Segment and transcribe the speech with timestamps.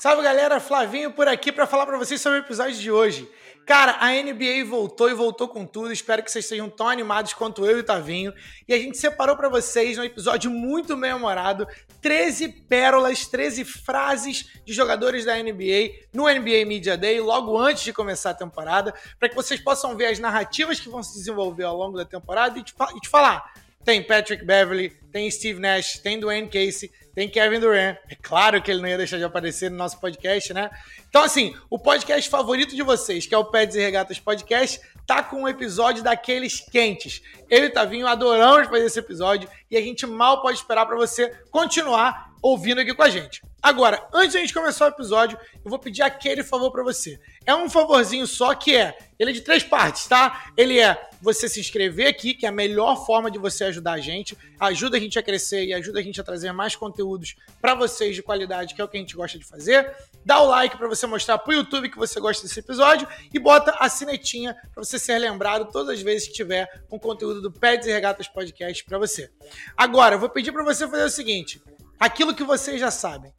[0.00, 3.28] Salve galera, Flavinho por aqui para falar para vocês sobre o episódio de hoje.
[3.66, 5.92] Cara, a NBA voltou e voltou com tudo.
[5.92, 8.32] Espero que vocês estejam tão animados quanto eu e o Tavinho.
[8.68, 11.66] E a gente separou para vocês um episódio muito memorado
[12.00, 17.92] 13 pérolas, 13 frases de jogadores da NBA no NBA Media Day, logo antes de
[17.92, 21.76] começar a temporada, para que vocês possam ver as narrativas que vão se desenvolver ao
[21.76, 23.52] longo da temporada e te, e te falar.
[23.84, 26.88] Tem Patrick Beverly, tem Steve Nash, tem Dwayne Casey,
[27.18, 27.96] tem Kevin Durant.
[28.08, 30.70] É claro que ele não ia deixar de aparecer no nosso podcast, né?
[31.08, 35.20] Então, assim, o podcast favorito de vocês, que é o Pets e Regatas Podcast, tá
[35.20, 37.20] com um episódio daqueles quentes.
[37.50, 41.28] Eu e Tavinho adoramos fazer esse episódio e a gente mal pode esperar para você
[41.50, 43.42] continuar ouvindo aqui com a gente.
[43.60, 47.18] Agora, antes a gente começar o episódio, eu vou pedir aquele favor para você.
[47.44, 50.52] É um favorzinho só que é, ele é de três partes, tá?
[50.56, 53.98] Ele é você se inscrever aqui, que é a melhor forma de você ajudar a
[53.98, 57.74] gente, ajuda a gente a crescer e ajuda a gente a trazer mais conteúdos para
[57.74, 59.92] vocês de qualidade, que é o que a gente gosta de fazer.
[60.24, 63.74] Dá o like para você mostrar pro YouTube que você gosta desse episódio e bota
[63.78, 67.88] a sinetinha para você ser lembrado todas as vezes que tiver um conteúdo do Pets
[67.88, 69.30] e Regatas Podcast para você.
[69.76, 71.60] Agora, eu vou pedir para você fazer o seguinte,
[71.98, 73.32] aquilo que vocês já sabem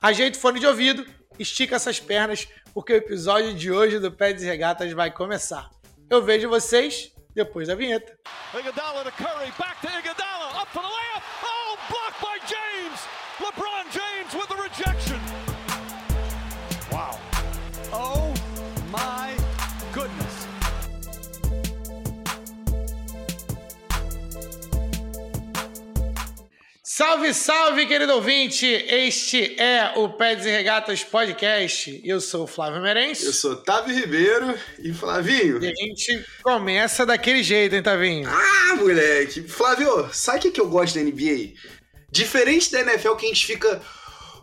[0.00, 1.04] Ajeita o fone de ouvido,
[1.40, 5.68] estica essas pernas, porque o episódio de hoje do Pé de Regatas vai começar.
[6.08, 8.16] Eu vejo vocês depois da vinheta.
[8.54, 11.22] Iguodala to Curry, back to Iguodala, up for the layup.
[11.42, 13.00] Oh, blocked by James.
[13.40, 15.47] LeBron James with the rejection.
[26.98, 28.66] Salve, salve, querido ouvinte!
[28.66, 32.00] Este é o Pés e Regatas Podcast.
[32.02, 33.24] Eu sou o Flávio Merenço.
[33.24, 35.62] Eu sou Távio Ribeiro e Flavinho.
[35.62, 38.28] E a gente começa daquele jeito, hein, Tavinho?
[38.28, 39.42] Ah, moleque!
[39.42, 41.52] Flávio, sabe o que, que eu gosto da NBA?
[42.10, 43.80] Diferente da NFL que a gente fica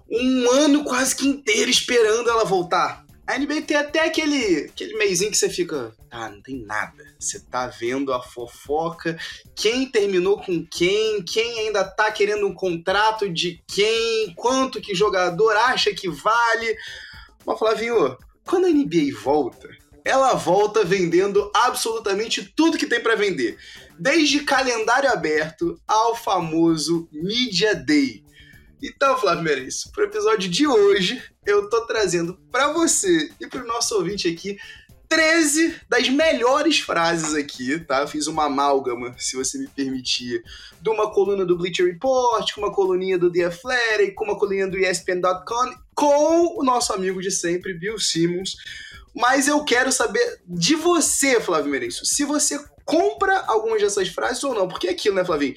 [0.10, 3.05] um ano quase que inteiro esperando ela voltar.
[3.28, 7.04] A NBA tem até aquele, aquele meizinho que você fica, ah, não tem nada.
[7.20, 9.18] Você tá vendo a fofoca,
[9.56, 15.58] quem terminou com quem, quem ainda tá querendo um contrato de quem, quanto que jogador
[15.58, 16.78] acha que vale.
[17.44, 19.70] Mas Flavinho, quando a NBA volta,
[20.04, 23.58] ela volta vendendo absolutamente tudo que tem para vender.
[23.98, 28.24] Desde calendário aberto ao famoso Media Day.
[28.84, 33.96] Então, Flávio Merenço, pro episódio de hoje, eu tô trazendo para você e pro nosso
[33.96, 34.58] ouvinte aqui
[35.08, 38.06] 13 das melhores frases aqui, tá?
[38.08, 40.44] Fiz uma amálgama, se você me permitir,
[40.82, 44.68] de uma coluna do Bleacher Report, com uma coluninha do The Athletic, com uma coluninha
[44.68, 48.56] do ESPN.com, com o nosso amigo de sempre, Bill Simmons.
[49.16, 54.54] Mas eu quero saber de você, Flávio Merenço, se você compra algumas dessas frases ou
[54.54, 54.68] não.
[54.68, 55.56] Porque é aquilo, né, Flavinho?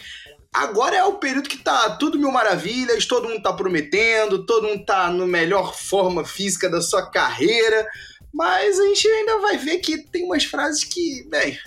[0.52, 4.84] Agora é o período que tá tudo mil maravilhas, todo mundo tá prometendo, todo mundo
[4.84, 7.86] tá na melhor forma física da sua carreira,
[8.32, 11.58] mas a gente ainda vai ver que tem umas frases que, bem,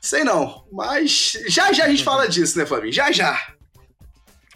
[0.00, 2.92] sei não, mas já já a gente fala disso, né, Fabinho?
[2.92, 3.54] Já já.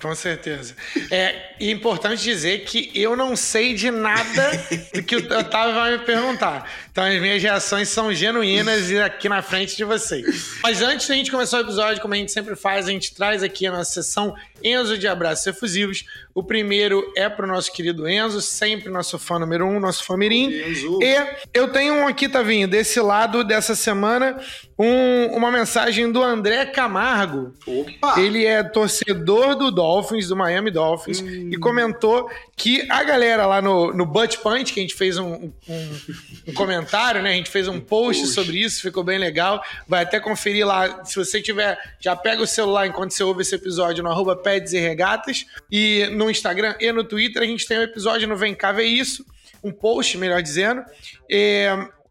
[0.04, 0.76] Com certeza.
[1.10, 4.50] É importante dizer que eu não sei de nada
[4.92, 6.70] do que o Otávio vai me perguntar.
[6.94, 10.60] Então as minhas reações são genuínas e aqui na frente de vocês.
[10.62, 13.42] Mas antes da gente começar o episódio, como a gente sempre faz, a gente traz
[13.42, 14.32] aqui a nossa sessão
[14.62, 16.04] Enzo de abraços efusivos.
[16.32, 20.50] O primeiro é pro nosso querido Enzo, sempre nosso fã número um, nosso fã mirim.
[20.50, 21.16] E
[21.52, 24.40] eu tenho um aqui, Tavinho, desse lado dessa semana,
[24.78, 27.52] um, uma mensagem do André Camargo.
[27.66, 28.20] Opa!
[28.20, 31.50] Ele é torcedor do Dolphins, do Miami Dolphins, hum.
[31.52, 35.52] e comentou que a galera lá no, no Butt Punch, que a gente fez um,
[35.68, 36.00] um,
[36.48, 36.83] um comentário,
[37.22, 37.30] né?
[37.30, 38.34] A gente fez um post Puxa.
[38.34, 39.62] sobre isso, ficou bem legal.
[39.86, 41.04] Vai até conferir lá.
[41.04, 44.72] Se você tiver, já pega o celular enquanto você ouve esse episódio no arroba Peds
[44.72, 45.46] e Regatas.
[45.70, 48.84] E no Instagram e no Twitter a gente tem um episódio no Vem Cá Ver
[48.84, 49.24] Isso,
[49.62, 50.82] um post, melhor dizendo,
[51.28, 51.66] e,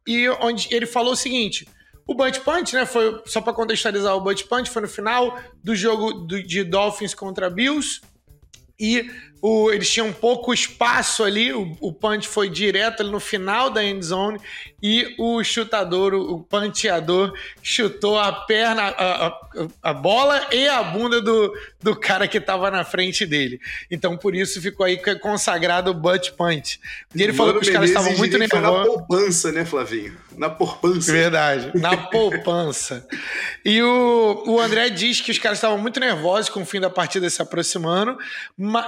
[0.07, 1.67] e onde ele falou o seguinte.
[2.05, 2.85] O Bunch Punch, né?
[2.85, 7.13] Foi só para contextualizar o Bunch Punch, foi no final do jogo do, de Dolphins
[7.13, 8.01] contra Bills
[8.79, 9.09] e
[9.45, 13.83] o, eles tinham pouco espaço ali, o, o punch foi direto ali no final da
[13.83, 14.39] end zone
[14.81, 19.39] e o chutador, o, o panteador, chutou a perna, a, a,
[19.83, 23.59] a, bola e a bunda do, do cara que estava na frente dele.
[23.91, 26.79] Então por isso ficou aí consagrado o butt punch.
[27.13, 28.63] E ele Mano falou que os caras estavam muito nervosos.
[28.63, 30.17] Na poupança, né, Flavinho?
[30.37, 31.11] Na poupança.
[31.11, 33.05] Verdade, na poupança.
[33.65, 36.89] e o, o André diz que os caras estavam muito nervosos com o fim da
[36.89, 38.17] partida se aproximando,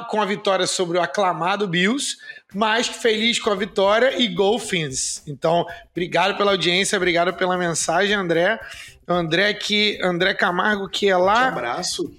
[0.10, 2.18] com a vitória sobre o aclamado Bills,
[2.54, 5.24] mas feliz com a vitória e Go Fins.
[5.28, 8.60] Então, obrigado pela audiência, obrigado pela mensagem, André.
[9.08, 11.54] André que André Camargo que é lá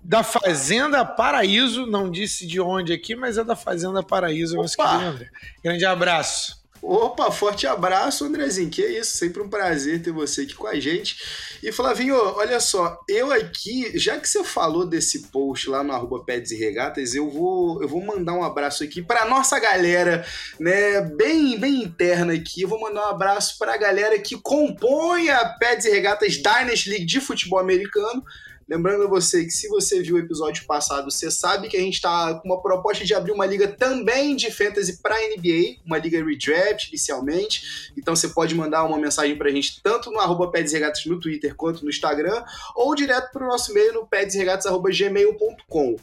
[0.05, 5.05] da Fazenda Paraíso, não disse de onde aqui, mas é da Fazenda Paraíso, nosso querido
[5.05, 5.29] André.
[5.65, 6.66] Grande abraço.
[6.83, 8.71] Opa, forte abraço, Andrezinho.
[8.71, 11.17] Que é isso, sempre um prazer ter você aqui com a gente.
[11.63, 16.25] E Flavinho, olha só, eu aqui, já que você falou desse post lá no arroba
[16.25, 20.25] Peds e Regatas, eu vou, eu vou mandar um abraço aqui para nossa galera,
[20.61, 22.63] né, bem, bem interna aqui.
[22.63, 26.91] Eu vou mandar um abraço para a galera que compõe a Peds e Regatas Dynasty
[26.91, 28.23] League de futebol americano.
[28.69, 31.95] Lembrando a você que se você viu o episódio passado, você sabe que a gente
[31.95, 36.19] está com uma proposta de abrir uma liga também de fantasy para NBA, uma liga
[36.19, 37.93] redraft inicialmente.
[37.97, 41.55] Então você pode mandar uma mensagem para a gente tanto no arroba Regatas no Twitter
[41.55, 42.43] quanto no Instagram,
[42.75, 45.97] ou direto para o nosso e-mail no pedsregatas.gmail.com.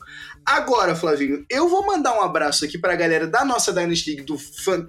[0.46, 4.26] Agora, Flavinho, eu vou mandar um abraço aqui para a galera da nossa Dynasty League
[4.26, 4.38] do,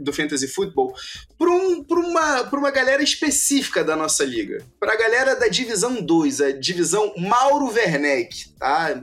[0.00, 0.94] do Fantasy Football,
[1.38, 4.65] para um, uma, uma galera específica da nossa liga.
[4.79, 9.02] Para a galera da Divisão 2, a Divisão Mauro Werneck, tá?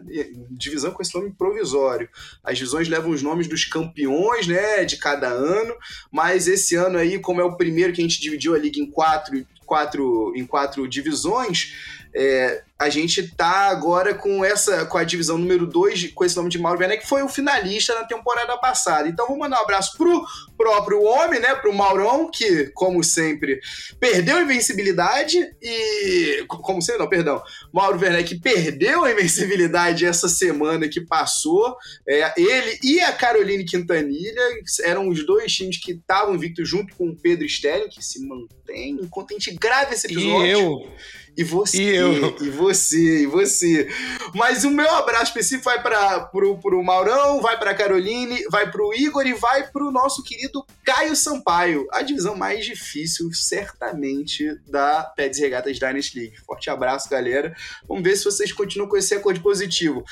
[0.50, 2.10] Divisão com esse nome provisório.
[2.44, 5.76] As divisões levam os nomes dos campeões, né, de cada ano,
[6.12, 8.90] mas esse ano aí, como é o primeiro que a gente dividiu a liga em
[8.90, 11.74] quatro, quatro, em quatro divisões,
[12.14, 16.50] é, a gente tá agora com essa com a divisão número 2, com esse nome
[16.50, 19.08] de Mauro Werneck, que foi o finalista na temporada passada.
[19.08, 20.26] Então vou mandar um abraço pro
[20.58, 23.62] próprio homem, né, pro Maurão, que, como sempre,
[24.00, 27.44] perdeu a invencibilidade e como sempre, não, perdão.
[27.72, 31.78] Mauro Werneck perdeu a invencibilidade essa semana que passou.
[32.08, 34.42] É, ele e a Caroline Quintanilha
[34.84, 38.98] eram os dois times que estavam invictos junto com o Pedro Stelling, que se mantém
[39.02, 40.46] enquanto a gente grava esse episódio.
[40.46, 40.92] E eu
[41.38, 42.36] e você, e, eu.
[42.42, 43.88] e você, e você.
[44.36, 48.94] Mas o meu abraço específico vai para pro, pro Maurão, vai para Caroline, vai pro
[48.94, 51.88] Igor e vai pro nosso querido Caio Sampaio.
[51.92, 56.38] A divisão mais difícil, certamente, da Peds Regatas Dynasty League.
[56.46, 57.56] Forte abraço, galera.
[57.88, 60.04] Vamos ver se vocês continuam com esse recorde positivo.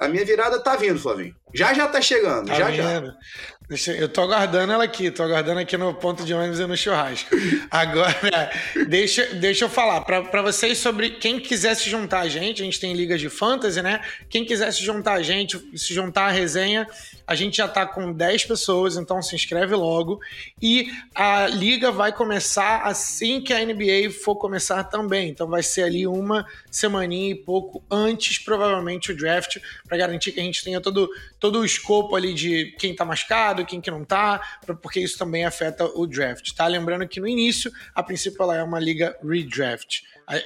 [0.00, 1.34] A minha virada tá vindo, Flavinho.
[1.54, 2.80] Já já tá chegando, tá já vindo.
[2.80, 3.92] já.
[3.96, 7.30] Eu tô aguardando ela aqui, tô aguardando aqui no ponto de ônibus e no churrasco.
[7.70, 8.50] Agora,
[8.86, 12.78] deixa, deixa eu falar para vocês sobre quem quiser se juntar a gente, a gente
[12.78, 14.02] tem ligas de fantasy, né?
[14.28, 16.86] Quem quiser se juntar a gente, se juntar à resenha,
[17.26, 20.20] a gente já tá com 10 pessoas, então se inscreve logo.
[20.60, 25.30] E a liga vai começar assim que a NBA for começar também.
[25.30, 29.56] Então vai ser ali uma semaninha e pouco antes, provavelmente, o draft,
[29.88, 31.08] para garantir que a gente tenha todo,
[31.42, 34.40] todo o escopo ali de quem tá machucado, quem que não tá,
[34.80, 36.68] porque isso também afeta o draft, tá?
[36.68, 40.02] Lembrando que no início, a princípio, ela é uma liga redraft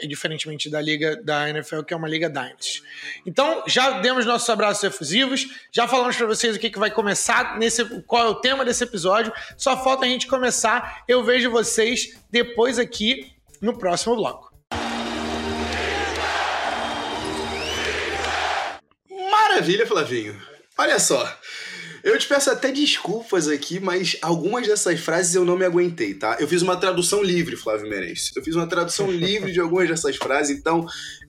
[0.08, 2.82] diferentemente da liga da NFL, que é uma liga Dynasty.
[3.26, 7.58] Então, já demos nossos abraços efusivos, já falamos para vocês o que, que vai começar,
[7.58, 9.30] nesse, qual é o tema desse episódio.
[9.54, 11.04] Só falta a gente começar.
[11.06, 14.50] Eu vejo vocês depois aqui no próximo bloco.
[19.30, 20.55] Maravilha, Flavinho.
[20.78, 21.38] Olha só.
[22.04, 26.36] Eu te peço até desculpas aqui, mas algumas dessas frases eu não me aguentei, tá?
[26.38, 28.32] Eu fiz uma tradução livre, Flávio Merencio.
[28.36, 30.86] Eu fiz uma tradução livre de algumas dessas frases, então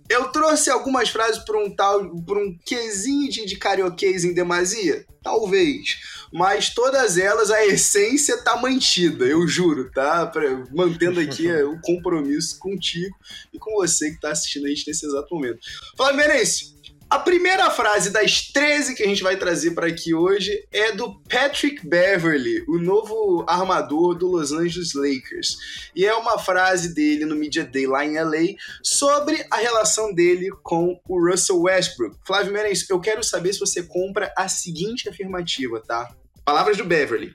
[0.09, 5.05] eu trouxe algumas frases para um tal, para um quesinho de, de carioquês em demasia?
[5.23, 5.97] Talvez.
[6.31, 10.27] Mas todas elas, a essência tá mantida, eu juro, tá?
[10.27, 13.15] Pra, mantendo aqui o compromisso contigo
[13.53, 15.59] e com você que tá assistindo a gente nesse exato momento.
[15.95, 16.76] Flávio Merencio,
[17.09, 21.17] a primeira frase das 13 que a gente vai trazer para aqui hoje é do
[21.21, 25.57] Patrick Beverly, o novo armador do Los Angeles Lakers.
[25.95, 30.51] E é uma frase dele no Media Day lá em LA sobre a relação dele
[30.63, 32.17] com o Russell Westbrook.
[32.25, 36.13] Flávio Merencio, eu quero saber se você compra a seguinte afirmativa, tá?
[36.43, 37.33] Palavras do Beverly.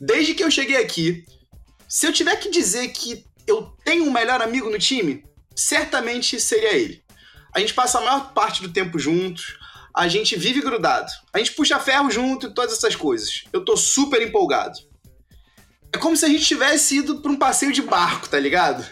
[0.00, 1.24] Desde que eu cheguei aqui,
[1.88, 5.22] se eu tiver que dizer que eu tenho um melhor amigo no time,
[5.54, 7.05] certamente seria ele.
[7.56, 9.56] A gente passa a maior parte do tempo juntos,
[9.94, 13.44] a gente vive grudado, a gente puxa ferro junto e todas essas coisas.
[13.50, 14.78] Eu tô super empolgado.
[15.90, 18.84] É como se a gente tivesse ido pra um passeio de barco, tá ligado?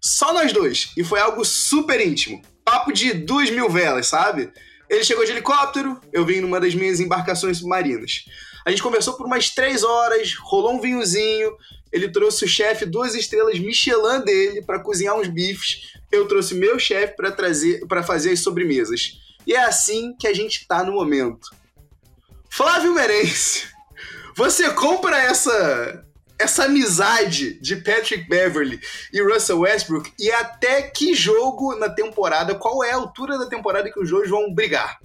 [0.00, 0.92] Só nós dois.
[0.96, 2.40] E foi algo super íntimo.
[2.64, 4.52] Papo de duas mil velas, sabe?
[4.88, 8.24] Ele chegou de helicóptero, eu vim numa das minhas embarcações submarinas.
[8.64, 11.56] A gente conversou por umas três horas, rolou um vinhozinho,
[11.92, 15.95] ele trouxe o chefe duas estrelas Michelin dele para cozinhar uns bifes.
[16.16, 19.12] Eu trouxe meu chefe para trazer para fazer as sobremesas.
[19.46, 21.48] E é assim que a gente tá no momento.
[22.50, 23.68] Flávio Merense,
[24.34, 26.02] você compra essa
[26.38, 28.78] essa amizade de Patrick Beverly
[29.12, 33.90] e Russell Westbrook e até que jogo na temporada, qual é a altura da temporada
[33.90, 34.98] que os dois vão brigar?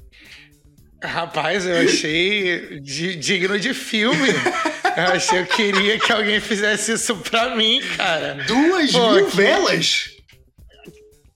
[1.03, 4.29] Rapaz, eu achei digno de filme.
[4.95, 8.43] Eu achei, eu queria que alguém fizesse isso pra mim, cara.
[8.45, 9.25] Duas Pô, mil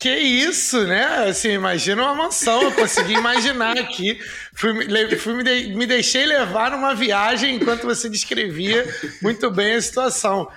[0.10, 0.16] que...
[0.16, 1.28] isso, né?
[1.30, 4.20] Assim, imagina uma mansão, eu consegui imaginar aqui.
[4.54, 4.74] Fui,
[5.18, 8.86] fui me, de, me deixei levar numa viagem enquanto você descrevia
[9.22, 10.48] muito bem a situação.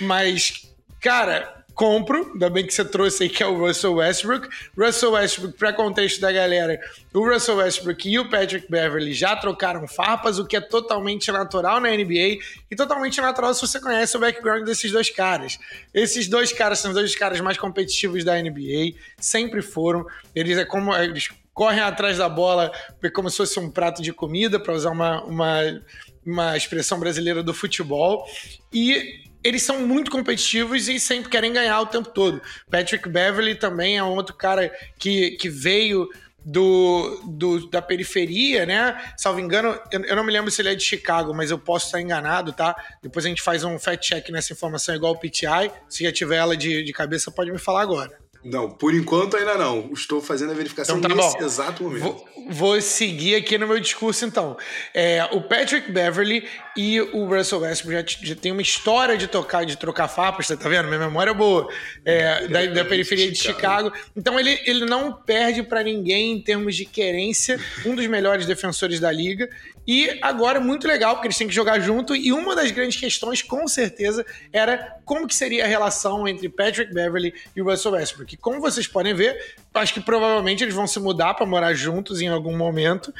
[0.00, 0.66] Mas,
[1.00, 4.46] cara, compro, ainda bem que você trouxe aí que é o Russell Westbrook.
[4.76, 6.78] Russell Westbrook, para contexto da galera,
[7.10, 11.80] o Russell Westbrook e o Patrick Beverly já trocaram farpas, o que é totalmente natural
[11.80, 12.38] na NBA
[12.70, 15.58] e totalmente natural se você conhece o background desses dois caras.
[15.94, 20.04] Esses dois caras são os dois caras mais competitivos da NBA, sempre foram.
[20.34, 22.70] Eles é como eles correm atrás da bola
[23.14, 25.82] como se fosse um prato de comida, para usar uma, uma,
[26.26, 28.26] uma expressão brasileira do futebol.
[28.70, 32.40] E eles são muito competitivos e sempre querem ganhar o tempo todo.
[32.70, 36.08] Patrick Beverly também é um outro cara que, que veio
[36.44, 39.12] do, do, da periferia, né?
[39.16, 41.86] Salvo engano, eu, eu, não me lembro se ele é de Chicago, mas eu posso
[41.86, 42.74] estar enganado, tá?
[43.02, 45.70] Depois a gente faz um fact check nessa informação igual o PTI.
[45.88, 48.18] Se já tiver ela de, de cabeça, pode me falar agora.
[48.42, 49.90] Não, por enquanto ainda não.
[49.92, 51.44] Estou fazendo a verificação então, tá nesse bom.
[51.44, 52.02] exato momento.
[52.02, 54.56] Vou, vou, seguir aqui no meu discurso, então.
[54.94, 59.64] É, o Patrick Beverly e o Russell Westbrook já, já tem uma história de tocar,
[59.64, 60.88] de trocar farpas, tá vendo?
[60.88, 61.68] Minha memória é boa.
[62.04, 63.92] É, da, da, periferia de Chicago.
[64.16, 68.98] Então ele, ele não perde para ninguém em termos de querência, um dos melhores defensores
[68.98, 69.50] da liga.
[69.86, 72.14] E agora é muito legal, porque eles têm que jogar junto.
[72.14, 76.94] E uma das grandes questões, com certeza, era como que seria a relação entre Patrick
[76.94, 78.29] Beverly e Russell Westbrook.
[78.34, 82.20] E como vocês podem ver, acho que provavelmente eles vão se mudar para morar juntos
[82.20, 83.12] em algum momento.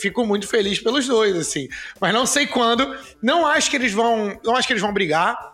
[0.00, 1.68] Fico muito feliz pelos dois, assim.
[2.00, 2.96] Mas não sei quando.
[3.22, 4.38] Não acho que eles vão.
[4.44, 5.52] Não acho que eles vão brigar.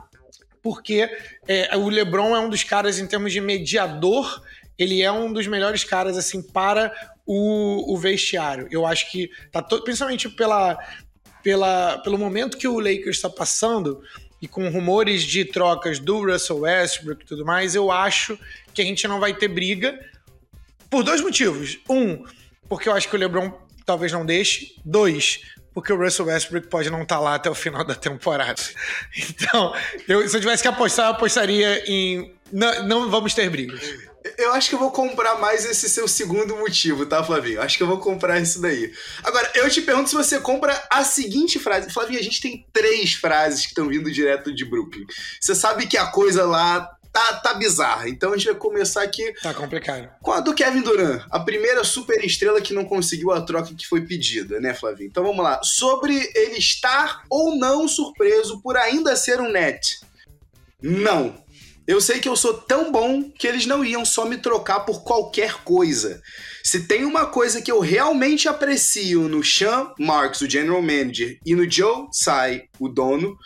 [0.63, 1.09] Porque
[1.47, 4.43] é, o LeBron é um dos caras, em termos de mediador,
[4.77, 6.93] ele é um dos melhores caras, assim, para
[7.25, 8.67] o, o vestiário.
[8.71, 10.79] Eu acho que tá todo, principalmente pela,
[11.43, 14.03] pela, pelo momento que o Lakers está passando
[14.41, 18.39] e com rumores de trocas do Russell Westbrook e tudo mais, eu acho
[18.73, 19.99] que a gente não vai ter briga
[20.89, 21.79] por dois motivos.
[21.89, 22.25] Um,
[22.69, 23.53] porque eu acho que o LeBron
[23.85, 24.75] talvez não deixe.
[24.85, 25.41] Dois,
[25.75, 28.61] porque o Russell Westbrook pode não estar tá lá até o final da temporada.
[29.31, 29.75] Então,
[30.07, 32.35] eu, se eu tivesse que apostar, eu apostaria em.
[32.53, 34.08] Não, não vamos ter brigas.
[34.37, 37.61] Eu acho que eu vou comprar mais esse seu segundo motivo, tá, Flavinho?
[37.61, 38.93] Acho que eu vou comprar isso daí.
[39.23, 41.91] Agora, eu te pergunto se você compra a seguinte frase.
[41.91, 45.07] Flavinho, a gente tem três frases que estão vindo direto de Brooklyn.
[45.41, 48.09] Você sabe que a coisa lá tá, tá bizarra.
[48.09, 49.33] Então a gente vai começar aqui.
[49.43, 50.09] Tá complicado.
[50.23, 53.87] Com a do Kevin Durant, a primeira super estrela que não conseguiu a troca que
[53.87, 55.09] foi pedida, né, Flavinho?
[55.09, 55.61] Então vamos lá.
[55.63, 60.01] Sobre ele estar ou não surpreso por ainda ser um net.
[60.81, 61.37] Não.
[61.89, 65.03] Eu sei que eu sou tão bom que eles não iam só me trocar por
[65.03, 66.23] qualquer coisa.
[66.63, 71.55] Se tem uma coisa que eu realmente aprecio no Sean Marks, o general manager, e
[71.55, 73.39] no Joe Tsai, o dono,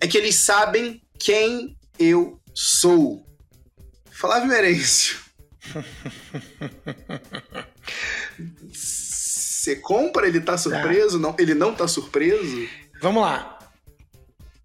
[0.00, 3.26] é que eles sabem quem eu sou.
[4.08, 5.18] Flávio Merencio.
[8.72, 10.28] Você compra?
[10.28, 11.20] Ele tá surpreso?
[11.20, 11.28] Tá.
[11.28, 12.68] Não, ele não tá surpreso?
[13.02, 13.58] Vamos lá.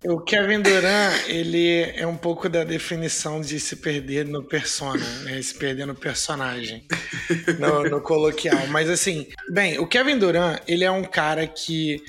[0.07, 5.41] O Kevin Durant, ele é um pouco da definição de se perder no persona, né?
[5.41, 6.85] Se perder no personagem,
[7.59, 8.67] no, no coloquial.
[8.67, 12.01] Mas assim, bem, o Kevin Durant, ele é um cara que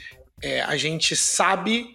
[0.42, 1.94] é, a gente sabe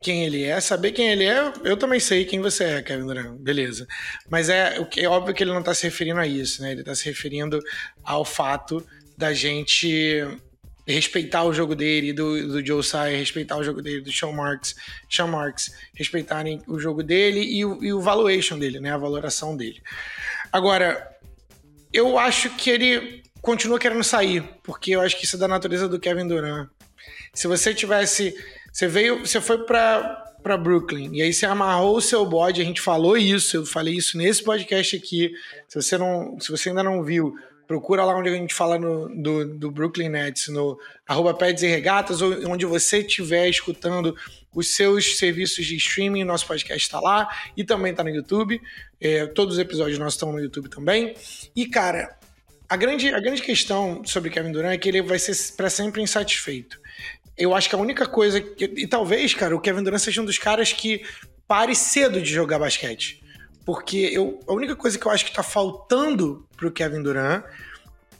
[0.00, 3.38] quem ele é, saber quem ele é, eu também sei quem você é, Kevin Durant,
[3.38, 3.86] beleza.
[4.30, 6.72] Mas é, é óbvio que ele não está se referindo a isso, né?
[6.72, 7.60] Ele está se referindo
[8.04, 8.86] ao fato
[9.18, 10.24] da gente
[10.86, 14.74] respeitar o jogo dele, do, do Joe Tsai, respeitar o jogo dele, do Sean Marks,
[15.08, 18.92] Sean Marks, respeitarem o jogo dele e o, e o valuation dele, né?
[18.92, 19.80] A valoração dele.
[20.52, 21.08] Agora,
[21.92, 25.88] eu acho que ele continua querendo sair, porque eu acho que isso é da natureza
[25.88, 26.68] do Kevin Durant.
[27.32, 28.34] Se você tivesse.
[28.72, 29.20] Você veio.
[29.20, 31.10] Você foi para para Brooklyn.
[31.12, 34.42] E aí você amarrou o seu bode, a gente falou isso, eu falei isso nesse
[34.42, 35.32] podcast aqui.
[35.68, 37.34] Se você não, se você ainda não viu,
[37.70, 41.68] Procura lá onde a gente fala no, do, do Brooklyn Nets, no arroba Peds e
[41.68, 44.12] Regatas, ou onde você estiver escutando
[44.52, 48.60] os seus serviços de streaming, nosso podcast está lá e também está no YouTube.
[49.00, 51.14] É, todos os episódios nossos estão no YouTube também.
[51.54, 52.18] E, cara,
[52.68, 56.02] a grande, a grande questão sobre Kevin Durant é que ele vai ser para sempre
[56.02, 56.76] insatisfeito.
[57.38, 58.40] Eu acho que a única coisa.
[58.40, 61.04] Que, e talvez, cara, o Kevin Durant seja um dos caras que
[61.46, 63.22] pare cedo de jogar basquete.
[63.64, 67.44] Porque eu, a única coisa que eu acho que tá faltando pro Kevin Durant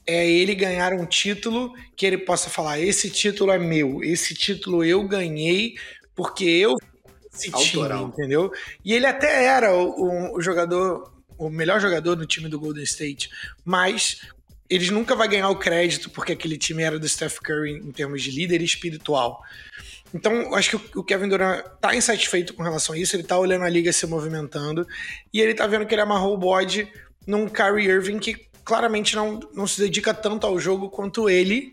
[0.06, 4.84] é ele ganhar um título que ele possa falar: esse título é meu, esse título
[4.84, 5.76] eu ganhei
[6.14, 6.76] porque eu
[7.32, 8.52] esse time, entendeu?
[8.84, 13.30] E ele até era o, o, jogador, o melhor jogador do time do Golden State,
[13.64, 14.22] mas
[14.68, 18.22] eles nunca vai ganhar o crédito porque aquele time era do Steph Curry em termos
[18.22, 19.42] de líder espiritual.
[20.12, 23.64] Então, acho que o Kevin Durant tá insatisfeito com relação a isso, ele tá olhando
[23.64, 24.86] a liga se movimentando
[25.32, 26.90] e ele tá vendo que ele amarrou o bode
[27.26, 31.72] num Kyrie Irving que claramente não, não se dedica tanto ao jogo quanto ele.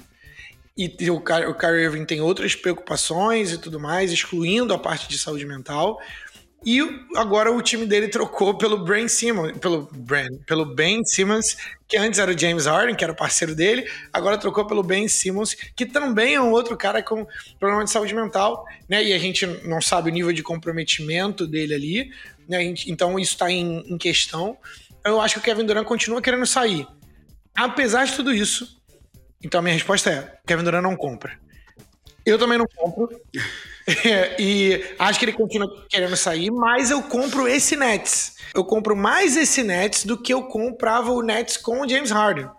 [0.78, 5.44] E o, Kyrie Irving tem outras preocupações e tudo mais, excluindo a parte de saúde
[5.44, 6.00] mental.
[6.66, 6.82] E
[7.16, 11.56] agora o time dele trocou pelo Ben Simmons, pelo, Brand, pelo Ben Simmons,
[11.88, 15.54] que antes era o James Harden, que era parceiro dele, agora trocou pelo Ben Simmons,
[15.54, 17.26] que também é um outro cara com
[17.60, 19.04] problema de saúde mental, né?
[19.04, 22.12] E a gente não sabe o nível de comprometimento dele ali,
[22.50, 22.74] né?
[22.88, 24.58] Então isso está em, em questão.
[25.06, 26.88] Eu acho que o Kevin Durant continua querendo sair.
[27.56, 28.82] Apesar de tudo isso,
[29.44, 31.40] então a minha resposta é: Kevin Durant não compra.
[32.28, 33.10] Eu também não compro.
[34.04, 38.36] É, e acho que ele continua querendo sair, mas eu compro esse Nets.
[38.54, 42.50] Eu compro mais esse Nets do que eu comprava o Nets com o James Harden.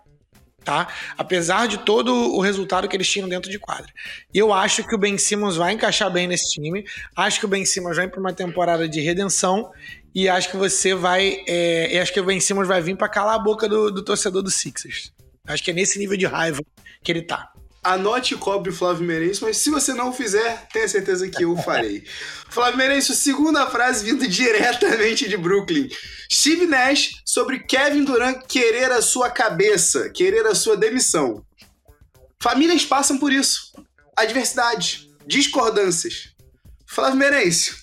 [0.65, 0.87] Tá?
[1.15, 3.93] Apesar de todo o resultado que eles tinham dentro de quadra.
[4.33, 6.83] Eu acho que o Ben Simmons vai encaixar bem nesse time.
[7.15, 9.69] Acho que o Ben Simmons vai para uma temporada de redenção.
[10.15, 11.43] E acho que você vai.
[11.47, 14.41] É, acho que o Ben Simmons vai vir para calar a boca do, do torcedor
[14.41, 15.13] do Sixers.
[15.47, 16.59] Acho que é nesse nível de raiva
[17.03, 17.51] que ele tá
[17.93, 21.57] anote e cobre o Flávio Meirense, mas se você não fizer, tenha certeza que eu
[21.57, 22.03] farei.
[22.49, 25.89] Flávio Meirense, segunda frase vindo diretamente de Brooklyn.
[26.31, 31.43] Steve Nash sobre Kevin Durant querer a sua cabeça, querer a sua demissão.
[32.41, 33.73] Famílias passam por isso.
[34.15, 36.29] Adversidade, discordâncias.
[36.85, 37.73] Flávio Meirense,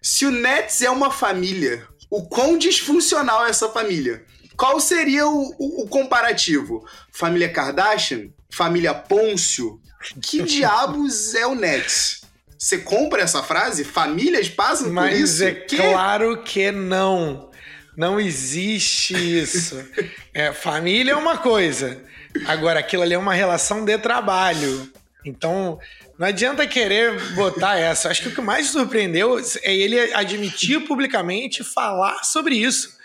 [0.00, 4.24] se o Nets é uma família, o quão disfuncional é essa família?
[4.56, 6.86] Qual seria o, o, o comparativo?
[7.12, 8.30] Família Kardashian?
[8.52, 9.80] Família Pôncio,
[10.20, 12.22] que diabos é o Nets?
[12.58, 13.82] Você compra essa frase?
[13.82, 15.42] Famílias passam Mas por isso?
[15.42, 15.76] Mas é que...
[15.76, 17.50] claro que não.
[17.96, 19.76] Não existe isso.
[20.34, 22.00] É, família é uma coisa.
[22.46, 24.90] Agora, aquilo ali é uma relação de trabalho.
[25.26, 25.78] Então,
[26.18, 28.08] não adianta querer botar essa.
[28.08, 32.96] Acho que o que mais surpreendeu é ele admitir publicamente falar sobre isso.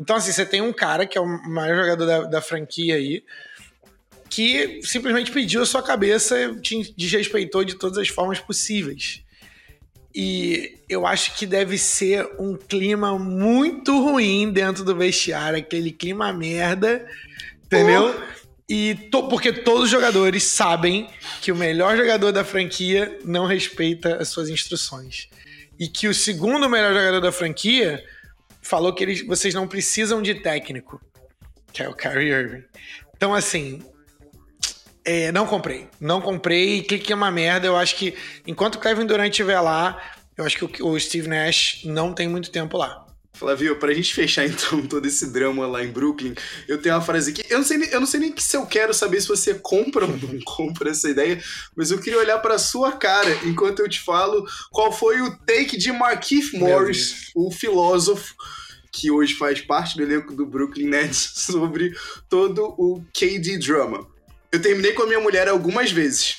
[0.00, 3.22] Então, assim, você tem um cara que é o maior jogador da, da franquia aí,
[4.30, 9.22] que simplesmente pediu a sua cabeça, te desrespeitou de todas as formas possíveis.
[10.14, 16.32] E eu acho que deve ser um clima muito ruim dentro do vestiário, aquele clima
[16.32, 17.06] merda,
[17.64, 18.14] entendeu?
[18.16, 18.40] Oh.
[18.68, 21.08] E to, porque todos os jogadores sabem
[21.40, 25.28] que o melhor jogador da franquia não respeita as suas instruções.
[25.78, 28.02] E que o segundo melhor jogador da franquia
[28.62, 31.00] falou que eles, vocês não precisam de técnico,
[31.72, 32.64] que é o Kyrie Irving.
[33.16, 33.82] Então, assim,
[35.04, 35.88] é, não comprei.
[36.00, 36.82] Não comprei.
[36.82, 37.66] Clique é uma merda.
[37.66, 38.14] Eu acho que
[38.46, 40.00] enquanto o Kevin Durant estiver lá,
[40.36, 43.06] eu acho que o, Steve Nash não tem muito tempo lá.
[43.32, 46.34] Flavio, pra gente fechar então todo esse drama lá em Brooklyn,
[46.68, 47.42] eu tenho uma frase aqui.
[47.48, 50.04] Eu não sei, nem, eu não sei nem se eu quero saber se você compra
[50.04, 51.42] ou não compra essa ideia,
[51.74, 55.78] mas eu queria olhar pra sua cara enquanto eu te falo qual foi o take
[55.78, 58.34] de Markeith Morris, o filósofo
[58.92, 61.94] que hoje faz parte do elenco do Brooklyn Nets, sobre
[62.28, 64.06] todo o KD drama.
[64.52, 66.38] Eu terminei com a minha mulher algumas vezes.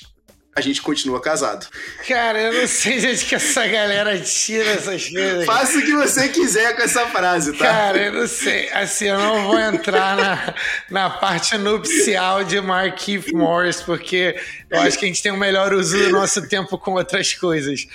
[0.54, 1.66] A gente continua casado.
[2.06, 5.46] Cara, eu não sei de onde que essa galera tira essas coisas.
[5.46, 7.64] Faça o que você quiser com essa frase, tá?
[7.64, 8.68] Cara, eu não sei.
[8.68, 10.54] Assim, eu não vou entrar na,
[10.90, 15.38] na parte nupcial de Marquise Morris, porque eu acho que a gente tem o um
[15.38, 17.86] melhor uso do nosso tempo com outras coisas.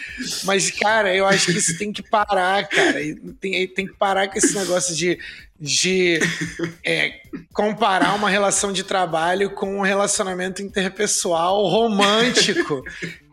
[0.44, 3.00] Mas, cara, eu acho que isso tem que parar, cara.
[3.40, 5.20] Tem, tem que parar com esse negócio de
[5.60, 6.20] de
[6.86, 7.20] é,
[7.54, 12.84] comparar uma relação de trabalho com um relacionamento interpessoal romântico.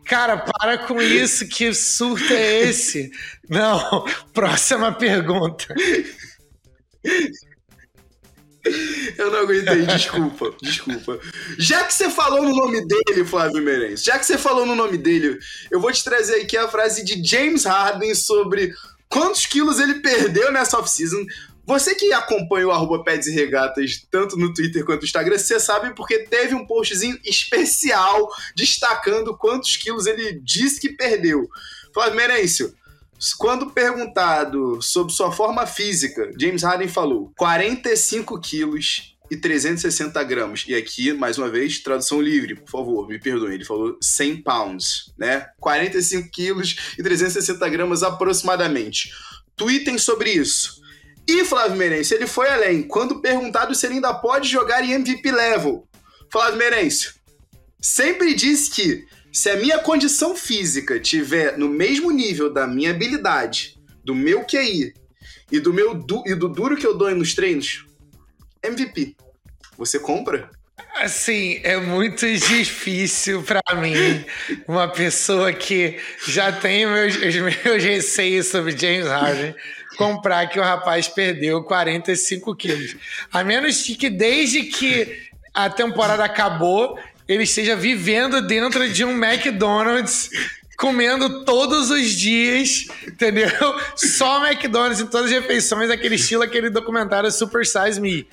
[0.05, 3.11] Cara, para com isso, que surto é esse?
[3.49, 5.73] Não, próxima pergunta.
[9.17, 11.19] Eu não aguentei, desculpa, desculpa.
[11.57, 14.97] Já que você falou no nome dele, Flávio Meirense, já que você falou no nome
[14.97, 15.37] dele,
[15.69, 18.73] eu vou te trazer aqui a frase de James Harden sobre
[19.07, 21.25] quantos quilos ele perdeu nessa off-season.
[21.65, 25.59] Você que acompanha o arroba Peds e Regatas tanto no Twitter quanto no Instagram, você
[25.59, 31.47] sabe porque teve um postzinho especial destacando quantos quilos ele disse que perdeu.
[31.93, 32.73] Flávio Merencio,
[33.37, 40.65] quando perguntado sobre sua forma física, James Harden falou 45 quilos e 360 gramas.
[40.67, 43.55] E aqui, mais uma vez, tradução livre, por favor, me perdoem.
[43.55, 45.47] Ele falou 100 pounds, né?
[45.59, 49.11] 45 quilos e 360 gramas aproximadamente.
[49.55, 50.84] Tweetem sobre isso.
[51.27, 52.83] E Flávio Meirense, ele foi além.
[52.83, 55.87] Quando perguntado se ele ainda pode jogar em MVP level,
[56.31, 57.13] Flávio Meirense
[57.81, 63.75] sempre disse que se a minha condição física tiver no mesmo nível da minha habilidade,
[64.03, 64.93] do meu QI
[65.51, 67.85] e do meu du e do duro que eu dou nos treinos,
[68.63, 69.15] MVP.
[69.77, 70.49] Você compra?
[70.95, 74.23] Assim, é muito difícil para mim,
[74.65, 79.53] uma pessoa que já tem meus, os meus receios sobre James Harden,
[79.95, 82.95] comprar que o rapaz perdeu 45 quilos.
[83.31, 90.29] A menos que desde que a temporada acabou, ele esteja vivendo dentro de um McDonald's
[90.77, 93.49] comendo todos os dias, entendeu?
[93.95, 98.27] Só McDonald's em todas as refeições, aquele estilo, aquele documentário Super Size Me.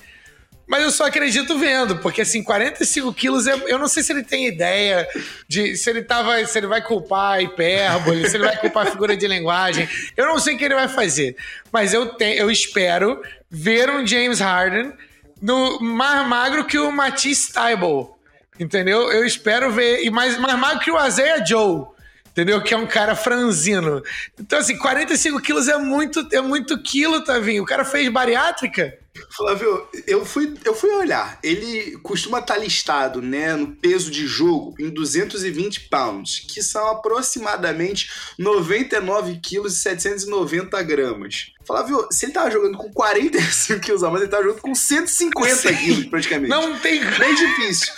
[0.65, 4.47] Mas eu só acredito vendo, porque assim, 45 quilos, eu não sei se ele tem
[4.47, 5.07] ideia
[5.47, 9.27] de se ele tava, se ele vai culpar hipérbole, se ele vai culpar figura de
[9.27, 9.87] linguagem.
[10.15, 11.35] Eu não sei o que ele vai fazer.
[11.71, 14.93] Mas eu, te, eu espero ver um James Harden
[15.41, 18.11] no mais magro que o Matisse Tybalt.
[18.59, 19.11] Entendeu?
[19.11, 20.03] Eu espero ver.
[20.03, 21.93] E mais, mais magro que o Isaiah Joe
[22.33, 22.61] entendeu?
[22.63, 24.01] Que é um cara franzino.
[24.39, 27.61] Então, assim, 45 quilos é muito, é muito quilo, Tavinho.
[27.61, 28.97] O cara fez bariátrica.
[29.29, 31.39] Flávio, eu fui, eu fui olhar.
[31.43, 38.09] Ele costuma estar listado, né, no peso de jogo em 220 pounds, que são aproximadamente
[38.39, 41.51] 99 quilos e 790 gramas.
[41.65, 45.55] Flávio, se ele tava jogando com 45 quilos a mais, ele tava jogando com 150
[45.55, 45.75] Sim.
[45.75, 46.49] quilos praticamente.
[46.49, 46.99] Não tem.
[47.03, 47.93] Bem difícil.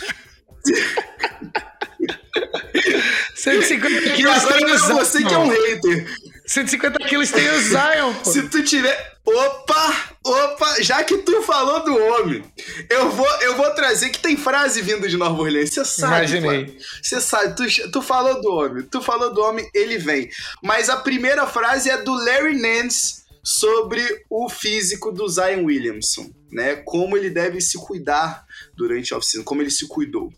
[3.35, 4.95] 150 quilos agora tem o Zion.
[4.95, 6.15] você que é um hater.
[6.45, 8.31] 150 quilos tem o Zion, pô.
[8.31, 9.15] Se tu tiver...
[9.25, 10.04] Opa!
[10.25, 10.81] Opa!
[10.81, 12.43] Já que tu falou do homem,
[12.89, 15.69] eu vou, eu vou trazer que tem frase vindo de Nova Orleans.
[15.69, 16.79] Você sabe, Imaginei.
[16.99, 18.83] Você sabe, tu, tu falou do homem.
[18.83, 20.27] Tu falou do homem, ele vem.
[20.63, 26.77] Mas a primeira frase é do Larry Nance sobre o físico do Zion Williamson, né?
[26.77, 30.33] Como ele deve se cuidar durante a oficina, como ele se cuidou.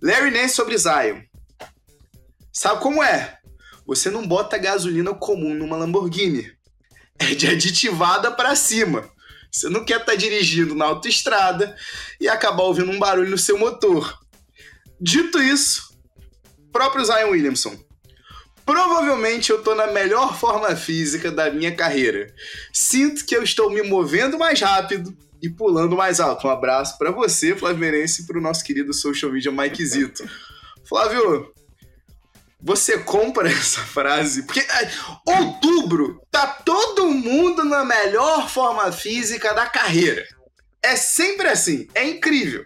[0.00, 1.20] Larry Nance sobre Zion.
[2.50, 3.36] Sabe como é?
[3.86, 6.50] Você não bota gasolina comum numa Lamborghini.
[7.18, 9.17] É de aditivada para cima.
[9.50, 11.76] Você não quer estar tá dirigindo na autoestrada
[12.20, 14.18] e acabar ouvindo um barulho no seu motor.
[15.00, 15.96] Dito isso,
[16.72, 17.76] próprio Zion Williamson.
[18.64, 22.32] Provavelmente eu tô na melhor forma física da minha carreira.
[22.72, 26.46] Sinto que eu estou me movendo mais rápido e pulando mais alto.
[26.46, 30.28] Um abraço para você, Flavirense, e para o nosso querido social media Mike Zito.
[30.84, 31.52] Flávio,
[32.60, 34.42] você compra essa frase?
[34.42, 34.90] Porque é,
[35.26, 40.24] outubro tá todo mundo na melhor forma física da carreira.
[40.82, 42.64] É sempre assim, é incrível.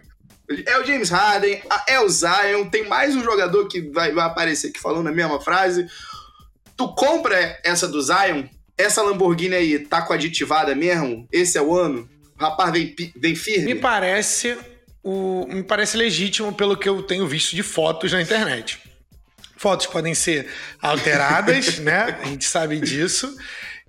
[0.65, 4.67] É o James Harden, é o Zion, tem mais um jogador que vai, vai aparecer
[4.67, 5.87] aqui falando a mesma frase.
[6.75, 8.43] Tu compra essa do Zion?
[8.77, 11.27] Essa Lamborghini aí tá com aditivada mesmo?
[11.31, 12.09] Esse é o ano?
[12.37, 13.73] O rapaz vem, vem firme?
[13.73, 14.57] Me parece,
[15.01, 18.79] o, me parece legítimo pelo que eu tenho visto de fotos na internet.
[19.63, 20.49] Fotos podem ser
[20.81, 22.19] alteradas, né?
[22.21, 23.33] A gente sabe disso.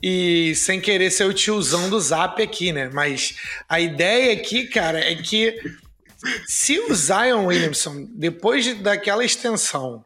[0.01, 2.89] E sem querer ser o tiozão do zap aqui, né?
[2.93, 3.35] Mas
[3.69, 5.61] a ideia aqui, cara, é que
[6.47, 10.05] se o Zion Williamson, depois daquela extensão,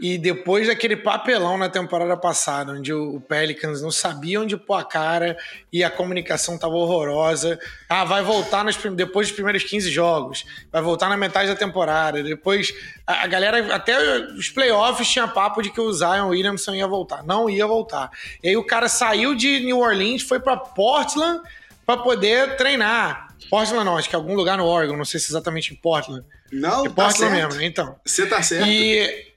[0.00, 4.84] e depois daquele papelão na temporada passada, onde o Pelicans não sabia onde pôr a
[4.84, 5.36] cara
[5.72, 7.58] e a comunicação estava horrorosa.
[7.88, 12.22] Ah, vai voltar nos, depois dos primeiros 15 jogos, vai voltar na metade da temporada.
[12.22, 12.72] Depois,
[13.04, 13.98] a, a galera, até
[14.36, 17.24] os playoffs tinha papo de que o Zion Williamson ia voltar.
[17.24, 18.12] Não ia voltar.
[18.40, 21.42] E aí o cara saiu de New Orleans, foi para Portland
[21.84, 23.34] para poder treinar.
[23.50, 26.24] Portland não, acho que é algum lugar no Oregon, não sei se exatamente em Portland.
[26.52, 27.96] Não, é Portland tá mesmo, então.
[28.04, 28.68] Você tá certo.
[28.68, 29.27] E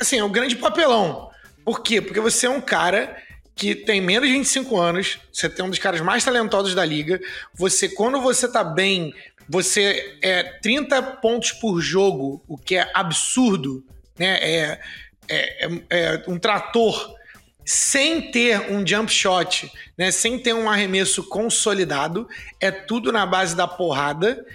[0.00, 1.30] assim, é um grande papelão.
[1.64, 2.00] Por quê?
[2.00, 3.16] Porque você é um cara
[3.54, 7.20] que tem menos de 25 anos, você tem um dos caras mais talentosos da liga.
[7.54, 9.12] Você, quando você tá bem,
[9.48, 13.84] você é 30 pontos por jogo, o que é absurdo,
[14.16, 14.38] né?
[14.40, 14.80] É,
[15.28, 17.16] é, é, é um trator
[17.64, 20.10] sem ter um jump shot, né?
[20.10, 22.28] Sem ter um arremesso consolidado,
[22.60, 24.46] é tudo na base da porrada.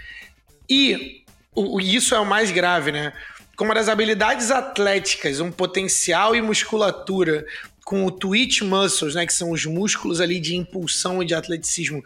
[0.69, 3.13] E o, isso é o mais grave, né?
[3.55, 7.45] Como das habilidades atléticas, um potencial e musculatura
[7.83, 12.03] com o twitch muscles, né, que são os músculos ali de impulsão e de atleticismo,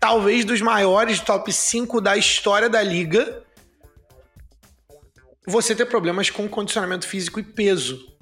[0.00, 3.42] talvez dos maiores top 5 da história da liga,
[5.46, 8.14] você ter problemas com condicionamento físico e peso.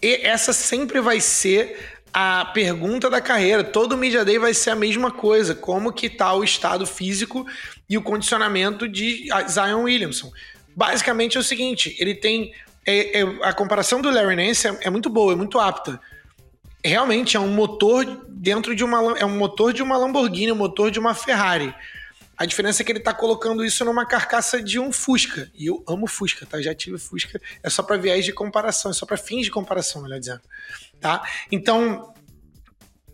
[0.00, 3.62] E essa sempre vai ser a pergunta da carreira.
[3.62, 5.54] Todo Media Day vai ser a mesma coisa.
[5.54, 7.46] Como que tá o estado físico
[7.88, 10.30] e o condicionamento de Zion Williamson?
[10.76, 12.52] Basicamente é o seguinte: ele tem.
[12.84, 15.98] É, é, a comparação do Larry Nance é, é, muito boa, é muito apta.
[16.84, 19.18] Realmente é um motor dentro de uma.
[19.18, 21.74] É um motor de uma Lamborghini, um motor de uma Ferrari.
[22.36, 25.50] A diferença é que ele está colocando isso numa carcaça de um Fusca.
[25.54, 26.60] E eu amo Fusca, tá?
[26.60, 27.40] Já tive Fusca.
[27.62, 30.42] É só para viés de comparação, é só para fins de comparação, melhor dizendo.
[31.00, 31.22] Tá?
[31.50, 32.12] Então,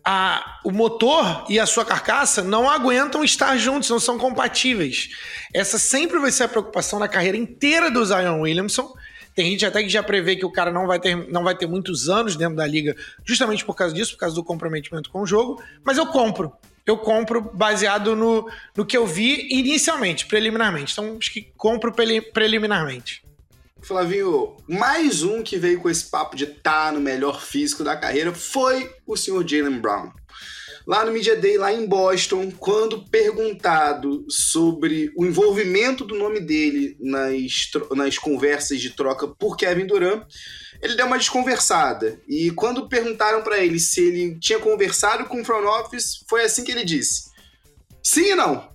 [0.04, 5.10] a, o motor e a sua carcaça não aguentam estar juntos, não são compatíveis.
[5.54, 8.92] Essa sempre vai ser a preocupação na carreira inteira do Zion Williamson.
[9.34, 11.66] Tem gente até que já prevê que o cara não vai ter, não vai ter
[11.66, 15.26] muitos anos dentro da liga, justamente por causa disso, por causa do comprometimento com o
[15.26, 15.62] jogo.
[15.84, 16.52] Mas eu compro.
[16.84, 20.92] Eu compro baseado no, no que eu vi inicialmente, preliminarmente.
[20.92, 21.94] Então, acho que compro
[22.32, 23.22] preliminarmente.
[23.82, 27.96] Flavinho, mais um que veio com esse papo de estar tá no melhor físico da
[27.96, 30.12] carreira foi o senhor Jalen Brown.
[30.86, 36.96] Lá no Media Day, lá em Boston, quando perguntado sobre o envolvimento do nome dele
[37.00, 40.26] nas, nas conversas de troca por Kevin Durant,
[40.80, 42.20] ele deu uma desconversada.
[42.28, 46.62] E quando perguntaram para ele se ele tinha conversado com o front office, foi assim
[46.62, 47.30] que ele disse:
[48.02, 48.68] Sim e não.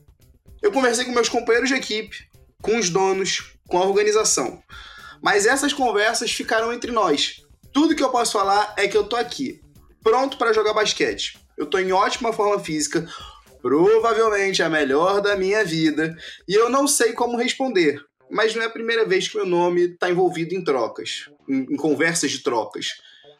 [0.61, 2.29] Eu conversei com meus companheiros de equipe,
[2.61, 4.61] com os donos, com a organização.
[5.21, 7.43] Mas essas conversas ficaram entre nós.
[7.73, 9.61] Tudo que eu posso falar é que eu tô aqui,
[10.03, 11.37] pronto para jogar basquete.
[11.57, 13.07] Eu tô em ótima forma física,
[13.61, 16.15] provavelmente a melhor da minha vida,
[16.47, 18.01] e eu não sei como responder.
[18.29, 21.75] Mas não é a primeira vez que meu nome está envolvido em trocas, em, em
[21.75, 22.97] conversas de trocas.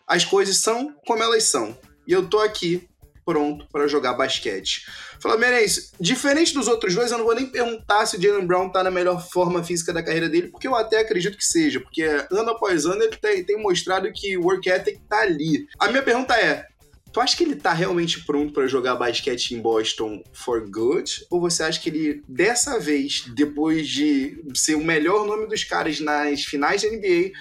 [0.08, 1.78] As coisas são como elas são.
[2.08, 2.88] E eu tô aqui
[3.26, 4.86] pronto para jogar basquete.
[5.20, 8.84] Flamenense, diferente dos outros dois, eu não vou nem perguntar se o Jalen Brown tá
[8.84, 12.50] na melhor forma física da carreira dele, porque eu até acredito que seja, porque ano
[12.50, 15.68] após ano ele tem, tem mostrado que o work ethic tá ali.
[15.80, 16.66] A minha pergunta é:
[17.12, 21.26] Tu acha que ele tá realmente pronto para jogar basquete em Boston for good?
[21.32, 26.00] Ou você acha que ele, dessa vez, depois de ser o melhor nome dos caras
[26.00, 27.32] nas finais da NBA,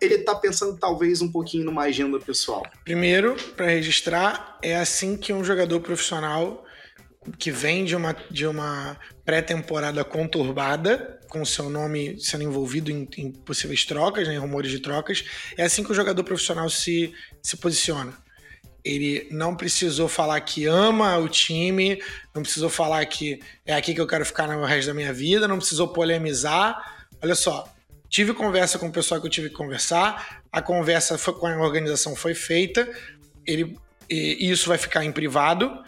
[0.00, 2.66] ele tá pensando talvez um pouquinho numa agenda pessoal?
[2.84, 6.65] Primeiro, para registrar, é assim que um jogador profissional
[7.38, 13.32] que vem de uma, de uma pré-temporada conturbada, com seu nome sendo envolvido em, em
[13.32, 15.24] possíveis trocas, né, em rumores de trocas,
[15.56, 17.12] é assim que o jogador profissional se,
[17.42, 18.12] se posiciona.
[18.84, 22.00] Ele não precisou falar que ama o time,
[22.32, 25.48] não precisou falar que é aqui que eu quero ficar no resto da minha vida,
[25.48, 27.06] não precisou polemizar.
[27.20, 27.68] Olha só,
[28.08, 31.56] tive conversa com o pessoal que eu tive que conversar, a conversa foi, com a
[31.58, 32.88] organização foi feita,
[33.44, 33.76] ele,
[34.08, 35.82] e isso vai ficar em privado.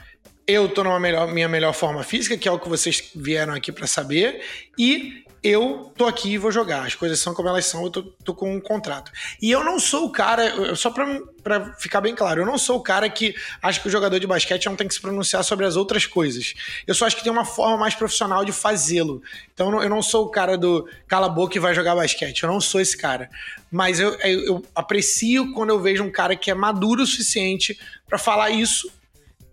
[0.49, 3.71] Eu tô numa melhor, minha melhor forma física, que é o que vocês vieram aqui
[3.71, 4.43] para saber,
[4.79, 6.87] e eu tô aqui e vou jogar.
[6.87, 9.13] As coisas são como elas são, eu tô, tô com um contrato.
[9.43, 12.83] E eu não sou o cara, só pra ficar bem claro, eu não sou o
[12.83, 15.77] cara que acha que o jogador de basquete não tem que se pronunciar sobre as
[15.77, 16.55] outras coisas.
[16.87, 19.23] Eu só acho que tem uma forma mais profissional de fazê-lo.
[19.53, 22.45] Então eu não sou o cara do cala a boca e vai jogar basquete.
[22.45, 23.29] Eu não sou esse cara.
[23.71, 27.79] Mas eu, eu, eu aprecio quando eu vejo um cara que é maduro o suficiente
[28.09, 28.91] para falar isso.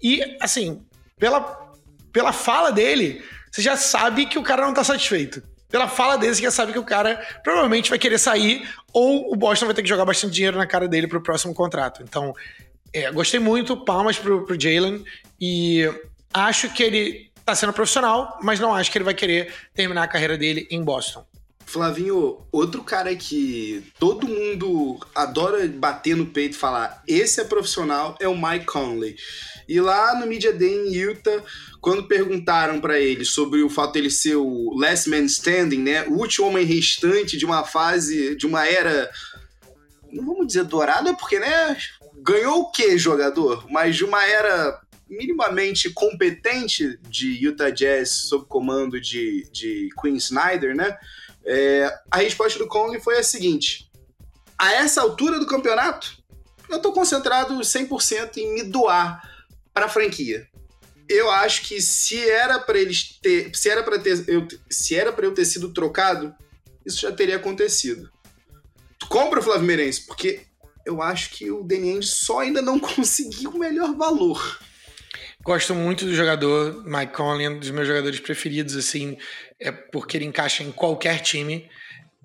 [0.02, 0.86] E, assim,
[1.18, 1.70] pela,
[2.12, 5.42] pela fala dele, você já sabe que o cara não tá satisfeito
[5.76, 9.36] pela fala dele, você já sabe que o cara provavelmente vai querer sair ou o
[9.36, 12.02] Boston vai ter que jogar bastante dinheiro na cara dele pro próximo contrato.
[12.02, 12.34] Então,
[12.94, 15.04] é, gostei muito, palmas pro, pro Jalen
[15.38, 15.84] e
[16.34, 20.08] acho que ele tá sendo profissional, mas não acho que ele vai querer terminar a
[20.08, 21.26] carreira dele em Boston.
[21.66, 28.16] Flavinho, outro cara que todo mundo adora bater no peito e falar esse é profissional
[28.22, 29.18] é o Mike Conley.
[29.68, 31.44] E lá no Media Day em Utah,
[31.82, 36.14] quando perguntaram para ele sobre o fato dele ser o last man standing, né, o
[36.14, 39.10] último homem restante de uma fase, de uma era,
[40.12, 41.78] não vamos dizer dourada, porque, né,
[42.24, 43.66] ganhou o que jogador?
[43.70, 50.76] Mas de uma era minimamente competente de Utah Jazz sob comando de, de Quinn Snyder,
[50.76, 50.98] né?
[51.46, 53.90] É, a resposta do Conley foi a seguinte:
[54.58, 56.18] a essa altura do campeonato,
[56.70, 59.22] eu estou concentrado 100% em me doar
[59.76, 60.48] para a franquia.
[61.08, 65.12] Eu acho que se era para eles ter, se era para ter, eu, se era
[65.12, 66.34] para eu ter sido trocado,
[66.86, 68.10] isso já teria acontecido.
[68.98, 70.44] Tu compra o Flávio Meirense, porque
[70.86, 74.60] eu acho que o Danny só ainda não conseguiu o melhor valor.
[75.44, 79.18] Gosto muito do jogador, Mike Conley, um dos meus jogadores preferidos, assim,
[79.60, 81.70] é porque ele encaixa em qualquer time.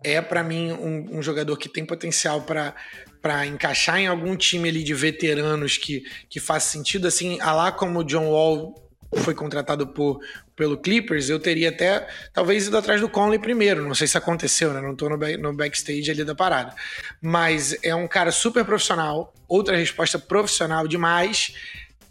[0.02, 4.82] É para mim um, um, jogador que tem potencial para encaixar em algum time ali
[4.82, 8.74] de veteranos que, que faz sentido, assim, a lá como o John Wall
[9.18, 10.20] foi contratado por,
[10.60, 13.82] pelo Clippers, eu teria até talvez ido atrás do Conley primeiro.
[13.82, 14.80] Não sei se aconteceu, né?
[14.82, 16.74] Não tô no, no backstage ali da parada.
[17.20, 21.54] Mas é um cara super profissional, outra resposta profissional demais.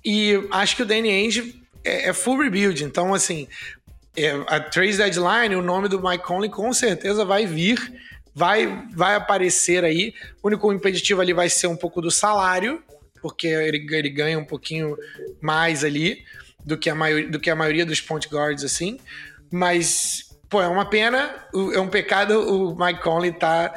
[0.04, 2.84] E acho que o Danny Ainge é, é full rebuild.
[2.84, 3.48] Então, assim,
[4.26, 7.80] é, a trade deadline, o nome do Mike Conley com certeza vai vir
[8.40, 10.14] vai, vai aparecer aí.
[10.42, 12.82] O único impeditivo ali vai ser um pouco do salário,
[13.22, 14.98] porque ele, ele ganha um pouquinho
[15.42, 16.24] mais ali
[16.66, 18.98] do que, a maioria, do que a maioria dos point guards, assim.
[19.52, 21.36] Mas, pô, é uma pena,
[21.74, 23.74] é um pecado o Mike Conley tá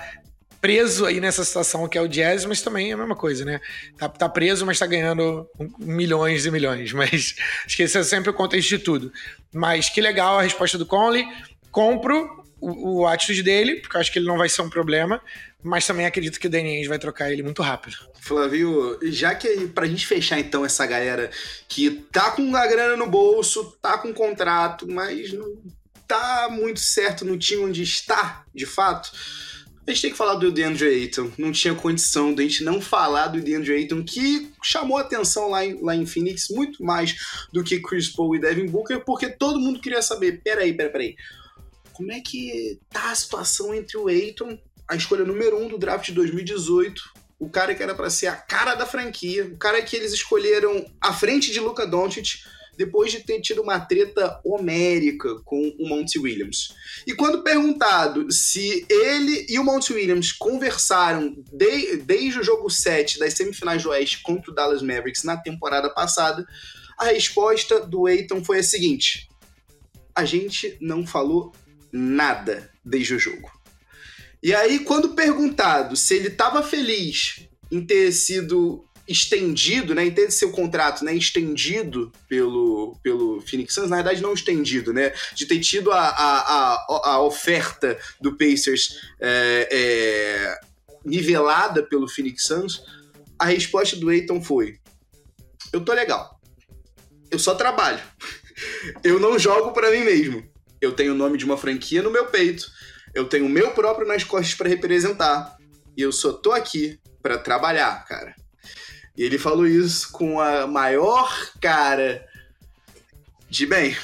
[0.62, 3.60] preso aí nessa situação que é o Jazz, mas também é a mesma coisa, né?
[3.98, 5.44] Tá, tá preso, mas tá ganhando
[5.76, 6.92] milhões e milhões.
[6.94, 7.34] Mas
[7.66, 9.12] acho que esse é sempre o contexto de tudo.
[9.52, 11.26] Mas que legal a resposta do Conley.
[11.72, 15.20] Compro o, o atitude dele, porque eu acho que ele não vai ser um problema.
[15.60, 17.96] Mas também acredito que o Danny vai trocar ele muito rápido.
[18.20, 21.28] Flavio, já que pra gente fechar então essa galera
[21.68, 25.56] que tá com a grana no bolso, tá com um contrato, mas não
[26.06, 29.10] tá muito certo no time onde está, de fato,
[29.86, 31.30] a gente tem que falar do DeAndre Ayton.
[31.36, 35.64] Não tinha condição de a gente não falar do DeAndre Ayton, que chamou atenção lá
[35.64, 37.16] em, lá em Phoenix muito mais
[37.52, 41.16] do que Chris Paul e Devin Booker, porque todo mundo queria saber, peraí, peraí, peraí,
[41.92, 44.56] como é que tá a situação entre o Ayton,
[44.88, 47.02] a escolha número um do draft de 2018,
[47.38, 50.86] o cara que era para ser a cara da franquia, o cara que eles escolheram
[51.00, 52.44] à frente de Luca Doncic,
[52.76, 56.74] depois de ter tido uma treta homérica com o Monty Williams.
[57.06, 63.18] E quando perguntado se ele e o Monty Williams conversaram de, desde o jogo 7
[63.18, 66.46] das semifinais do Oeste contra o Dallas Mavericks na temporada passada,
[66.98, 69.28] a resposta do Aiton foi a seguinte:
[70.14, 71.52] a gente não falou
[71.92, 73.50] nada desde o jogo.
[74.42, 80.52] E aí, quando perguntado se ele estava feliz em ter sido estendido, né, ter seu
[80.52, 85.90] contrato né, estendido pelo, pelo Phoenix Suns, na verdade não estendido, né, de ter tido
[85.90, 90.60] a, a, a, a oferta do Pacers é, é,
[91.04, 92.82] nivelada pelo Phoenix Suns,
[93.38, 94.78] a resposta do Aiton foi:
[95.72, 96.40] eu tô legal,
[97.30, 98.00] eu só trabalho,
[99.02, 100.48] eu não jogo para mim mesmo,
[100.80, 102.70] eu tenho o nome de uma franquia no meu peito.
[103.14, 105.56] Eu tenho o meu próprio nas costas para representar.
[105.96, 108.34] E eu só tô aqui para trabalhar, cara.
[109.16, 112.26] E ele falou isso com a maior cara
[113.48, 113.96] de bem.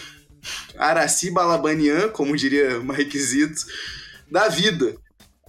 [0.77, 3.67] Araci Balabanian, como diria mais requisito,
[4.31, 4.95] da vida.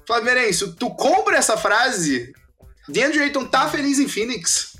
[0.05, 2.33] Flavirense, tu compra essa frase?
[2.87, 4.73] DeAndre Ayton tá feliz em Phoenix.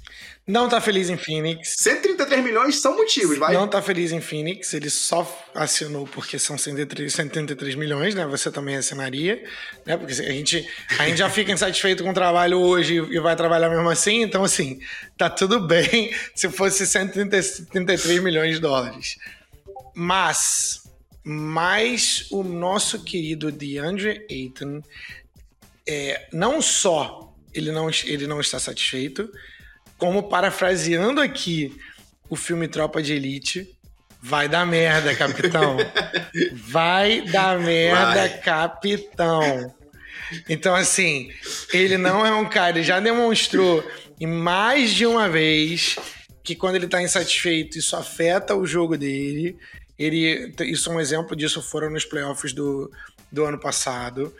[0.49, 1.75] Não tá feliz em Phoenix.
[1.77, 3.53] 133 milhões são motivos, vai?
[3.53, 4.73] Não tá feliz em Phoenix.
[4.73, 8.25] Ele só assinou porque são 133, 133 milhões, né?
[8.25, 9.43] Você também assinaria,
[9.85, 9.95] né?
[9.95, 13.69] Porque a gente, a gente já fica insatisfeito com o trabalho hoje e vai trabalhar
[13.69, 14.23] mesmo assim.
[14.23, 14.79] Então, assim,
[15.15, 19.19] tá tudo bem se fosse 133 milhões de dólares.
[19.93, 20.81] Mas,
[21.23, 24.81] mas o nosso querido DeAndre Ayton,
[25.87, 29.31] é, não só ele não, ele não está satisfeito,
[29.99, 31.77] como parafraseando aqui
[32.27, 33.77] o filme Tropa de Elite,
[34.21, 35.77] vai dar merda, capitão.
[36.53, 38.37] Vai dar merda, vai.
[38.39, 39.73] capitão.
[40.47, 41.31] Então, assim,
[41.73, 43.83] ele não é um cara, ele já demonstrou
[44.19, 45.97] e mais de uma vez
[46.43, 49.57] que quando ele tá insatisfeito, isso afeta o jogo dele.
[49.97, 52.91] Ele, isso é um exemplo disso, foram nos playoffs do,
[53.31, 54.33] do ano passado.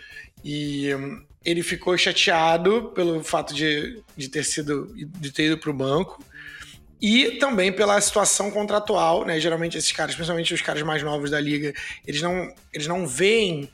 [0.43, 5.69] E hum, ele ficou chateado pelo fato de, de ter sido de ter ido para
[5.69, 6.23] o banco
[7.01, 9.39] e também pela situação contratual, né?
[9.39, 11.73] Geralmente esses caras, principalmente os caras mais novos da liga,
[12.05, 13.69] eles não eles não veem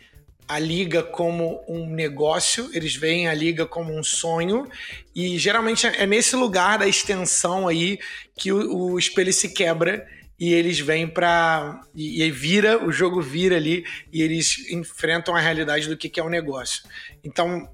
[0.47, 4.67] a liga como um negócio, eles veem a liga como um sonho
[5.15, 7.97] e geralmente é nesse lugar da extensão aí
[8.38, 10.08] que o, o espelho se quebra
[10.39, 15.39] e eles vêm para e, e vira o jogo vira ali e eles enfrentam a
[15.39, 16.84] realidade do que, que é o negócio.
[17.24, 17.69] Então,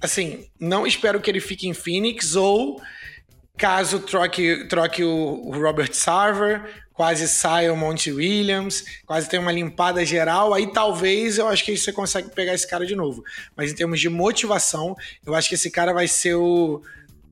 [0.00, 2.80] assim, não espero que ele fique em Phoenix ou
[3.56, 9.52] caso troque, troque o, o Robert Sarver, quase saia o Monty Williams, quase tem uma
[9.52, 13.22] limpada geral, aí talvez eu acho que você consegue pegar esse cara de novo.
[13.56, 16.82] Mas em termos de motivação, eu acho que esse cara vai ser o.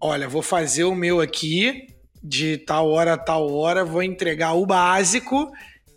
[0.01, 1.87] Olha, vou fazer o meu aqui,
[2.23, 5.51] de tal hora a tal hora, vou entregar o básico,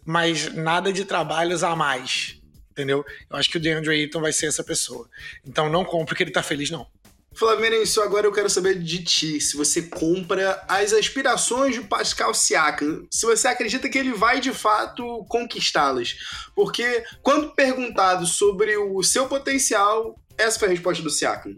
[0.06, 2.40] mas nada de trabalhos a mais.
[2.72, 3.06] Entendeu?
[3.30, 5.08] Eu acho que o DeAndre Ayton vai ser essa pessoa.
[5.46, 6.88] Então não compre que ele tá feliz, não.
[7.36, 13.06] Flavinense, agora eu quero saber de ti, se você compra as aspirações de Pascal Siakam,
[13.12, 16.16] se você acredita que ele vai de fato conquistá-las.
[16.56, 21.58] Porque quando perguntado sobre o seu potencial, essa foi a resposta do Siakam.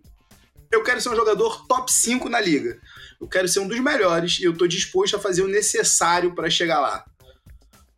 [0.71, 2.80] Eu quero ser um jogador top 5 na liga.
[3.19, 6.49] Eu quero ser um dos melhores e eu estou disposto a fazer o necessário para
[6.49, 7.06] chegar lá.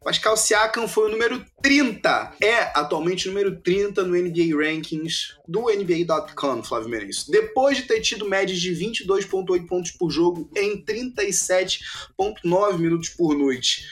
[0.01, 5.65] Pascal Siakam foi o número 30, é atualmente o número 30 no NBA Rankings do
[5.65, 7.27] NBA.com, Flávio Menezes.
[7.27, 13.86] Depois de ter tido médias de 22,8 pontos por jogo em 37,9 minutos por noite.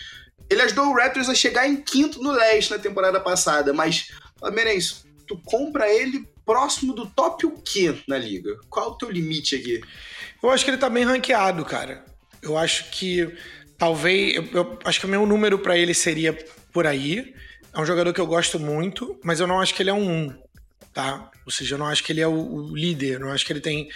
[0.49, 4.07] Ele ajudou o Raptors a chegar em quinto no leste na temporada passada, mas,
[4.53, 8.57] Menezes, tu compra ele próximo do top o quê na liga?
[8.69, 9.81] Qual o teu limite aqui?
[10.41, 12.03] Eu acho que ele tá bem ranqueado, cara.
[12.41, 13.35] Eu acho que
[13.77, 14.35] talvez.
[14.35, 16.37] Eu, eu acho que o meu número para ele seria
[16.71, 17.33] por aí.
[17.73, 20.27] É um jogador que eu gosto muito, mas eu não acho que ele é um
[20.27, 20.43] 1.
[20.93, 21.29] tá?
[21.45, 23.53] Ou seja, eu não acho que ele é o, o líder, eu não acho que
[23.53, 23.87] ele tem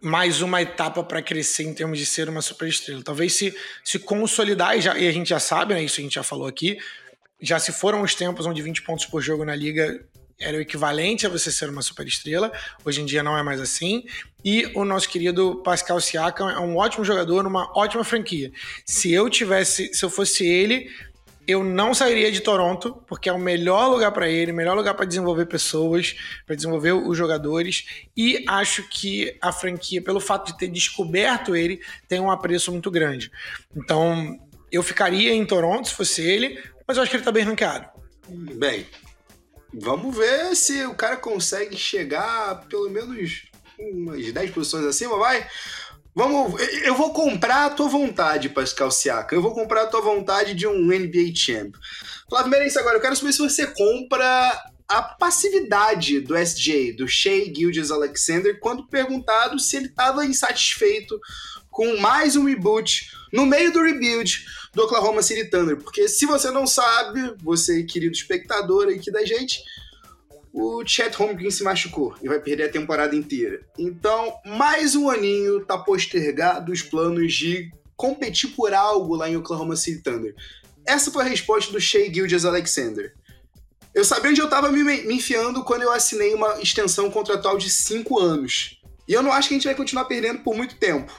[0.00, 3.02] mais uma etapa para crescer em termos de ser uma superestrela.
[3.02, 5.82] Talvez se, se consolidar, e, já, e a gente já sabe, né?
[5.82, 6.78] Isso a gente já falou aqui.
[7.40, 10.04] Já se foram os tempos onde 20 pontos por jogo na liga
[10.42, 12.52] era o equivalente a você ser uma superestrela.
[12.84, 14.04] Hoje em dia não é mais assim.
[14.44, 18.52] E o nosso querido Pascal Siakam é um ótimo jogador, uma ótima franquia.
[18.84, 20.90] Se eu tivesse, se eu fosse ele,
[21.46, 24.94] eu não sairia de Toronto, porque é o melhor lugar para ele, o melhor lugar
[24.94, 26.14] para desenvolver pessoas,
[26.46, 27.84] para desenvolver os jogadores.
[28.16, 32.90] E acho que a franquia, pelo fato de ter descoberto ele, tem um apreço muito
[32.90, 33.30] grande.
[33.76, 34.38] Então,
[34.70, 37.88] eu ficaria em Toronto se fosse ele, mas eu acho que ele tá bem ranqueado.
[38.28, 38.86] Bem,
[39.72, 43.42] vamos ver se o cara consegue chegar pelo menos
[43.78, 45.46] umas 10 posições acima, vai?
[46.14, 49.34] Vamos, eu vou comprar a tua vontade, Pascal Siaka.
[49.34, 51.74] Eu vou comprar a tua vontade de um NBA Champ.
[52.28, 57.46] Flávio Merense, agora eu quero saber se você compra a passividade do SJ, do Shea
[57.54, 61.18] Gildas Alexander, quando perguntado se ele estava insatisfeito
[61.70, 64.44] com mais um reboot no meio do rebuild
[64.74, 65.76] do Oklahoma City Thunder.
[65.76, 69.62] Porque se você não sabe, você, querido espectador aqui da gente,
[70.52, 73.60] o Chet Holmgren se machucou e vai perder a temporada inteira.
[73.78, 79.76] Então, mais um aninho tá postergado os planos de competir por algo lá em Oklahoma
[79.76, 80.34] City Thunder.
[80.86, 83.14] Essa foi a resposta do Shea Gildas Alexander.
[83.94, 87.70] Eu sabia onde eu tava me, me enfiando quando eu assinei uma extensão contratual de
[87.70, 88.80] 5 anos.
[89.06, 91.12] E eu não acho que a gente vai continuar perdendo por muito tempo.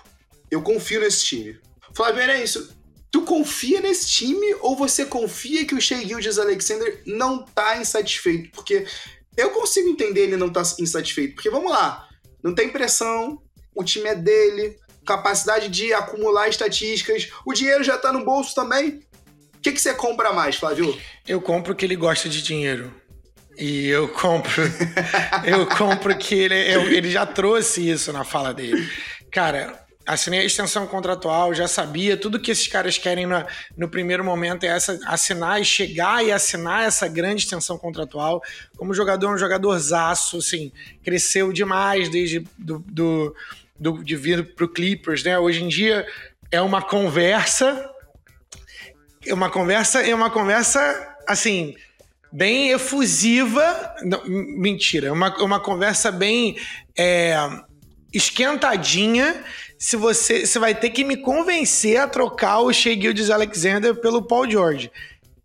[0.50, 1.60] Eu confio nesse time.
[1.94, 2.76] Flávio, é isso.
[3.14, 8.50] Tu confia nesse time ou você confia que o Shea Gildas Alexander não tá insatisfeito?
[8.50, 8.88] Porque
[9.38, 12.10] eu consigo entender ele não tá insatisfeito, porque vamos lá,
[12.42, 13.40] não tem pressão,
[13.76, 19.06] o time é dele, capacidade de acumular estatísticas, o dinheiro já tá no bolso também.
[19.58, 21.00] O que, que você compra mais, Flávio?
[21.28, 22.92] Eu compro que ele gosta de dinheiro.
[23.56, 24.64] E eu compro.
[25.46, 28.90] eu compro que ele, eu, ele já trouxe isso na fala dele.
[29.32, 33.46] Cara, assinei a extensão contratual, já sabia, tudo que esses caras querem no,
[33.78, 38.42] no primeiro momento é essa, assinar e chegar e assinar essa grande extensão contratual.
[38.76, 40.72] Como jogador, um jogador zaço, assim,
[41.04, 43.36] cresceu demais desde do, do,
[43.80, 45.40] do, de vir pro Clippers, né?
[45.40, 46.06] Hoje em dia
[46.52, 47.90] é uma conversa,
[49.26, 51.76] é uma conversa, é uma conversa, assim,
[52.32, 56.58] bem efusiva, não, mentira, é uma, uma conversa bem
[56.98, 57.36] é,
[58.14, 59.44] esquentadinha
[59.84, 64.22] se você, você vai ter que me convencer a trocar o Shea Gildes Alexander pelo
[64.22, 64.90] Paul George.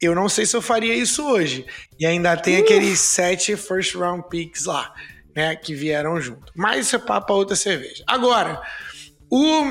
[0.01, 1.67] Eu não sei se eu faria isso hoje.
[1.99, 2.61] E ainda tem uh.
[2.61, 4.95] aqueles sete first round picks lá,
[5.35, 6.53] né, que vieram junto.
[6.55, 8.05] Mas isso é papo outra cerveja.
[8.07, 8.63] Agora,
[9.29, 9.65] o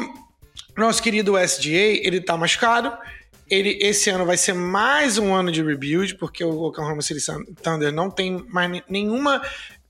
[0.75, 2.91] nosso querido SGA, ele tá machucado.
[3.49, 7.25] Ele, esse ano vai ser mais um ano de rebuild, porque o Oklahoma City
[7.63, 9.41] Thunder não tem mais nenhuma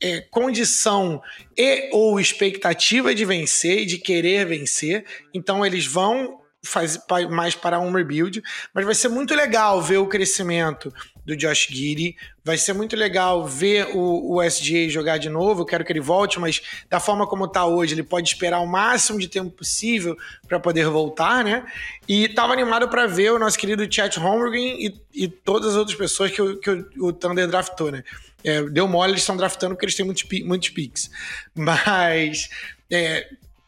[0.01, 1.21] é, condição
[1.57, 5.05] e ou expectativa de vencer e de querer vencer.
[5.33, 8.41] Então eles vão fazer mais para um rebuild,
[8.73, 10.93] mas vai ser muito legal ver o crescimento
[11.27, 12.15] do Josh Giddy.
[12.41, 15.61] Vai ser muito legal ver o, o SGA jogar de novo.
[15.61, 18.65] Eu quero que ele volte, mas da forma como está hoje, ele pode esperar o
[18.65, 20.15] máximo de tempo possível
[20.47, 21.65] para poder voltar, né?
[22.07, 25.97] E tava animado para ver o nosso querido Chet Holmgren e, e todas as outras
[25.97, 28.05] pessoas que, o, que o, o Thunder draftou, né?
[28.41, 31.11] É, deu mole, eles estão draftando porque eles têm muitos, muitos picks.
[31.53, 32.49] Mas,
[32.89, 33.27] é,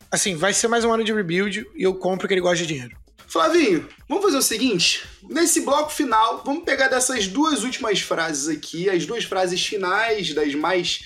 [0.10, 2.68] assim, vai ser mais um ano de rebuild e eu compro que ele gosta de
[2.68, 2.98] dinheiro.
[3.30, 8.90] Flavinho, vamos fazer o seguinte: nesse bloco final, vamos pegar dessas duas últimas frases aqui,
[8.90, 11.02] as duas frases finais das mais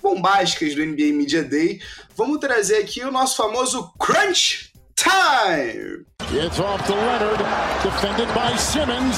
[0.00, 1.82] bombásticas do NBA Media Day.
[2.16, 6.06] Vamos trazer aqui o nosso famoso Crunch Time!
[6.32, 7.42] It's off to Leonard,
[7.82, 9.16] defended by Simmons.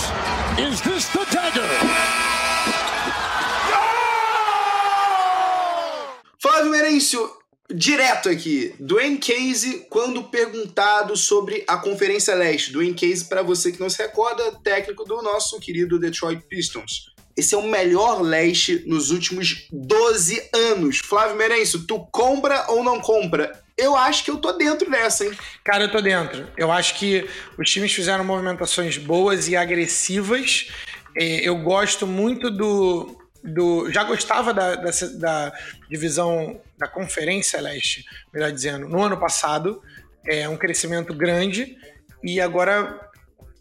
[0.59, 1.63] Is this the dagger?
[6.41, 7.42] Flávio Merencio,
[7.75, 8.75] direto aqui.
[8.79, 12.73] Dwayne Casey, quando perguntado sobre a Conferência Leste.
[12.73, 17.13] Dwayne Casey, para você que não se recorda, técnico do nosso querido Detroit Pistons.
[17.37, 20.99] Esse é o melhor leste nos últimos 12 anos.
[20.99, 23.63] Flávio Merencio, tu compra ou não compra?
[23.77, 25.33] Eu acho que eu tô dentro dessa, hein?
[25.65, 26.47] Cara, eu tô dentro.
[26.59, 27.27] Eu acho que
[27.59, 30.69] os times fizeram movimentações boas e agressivas.
[31.17, 33.91] É, eu gosto muito do, do.
[33.91, 35.53] Já gostava da, da, da,
[35.89, 39.83] divisão da Conferência Leste, melhor dizendo, no ano passado.
[40.27, 41.77] É um crescimento grande.
[42.23, 43.11] E agora,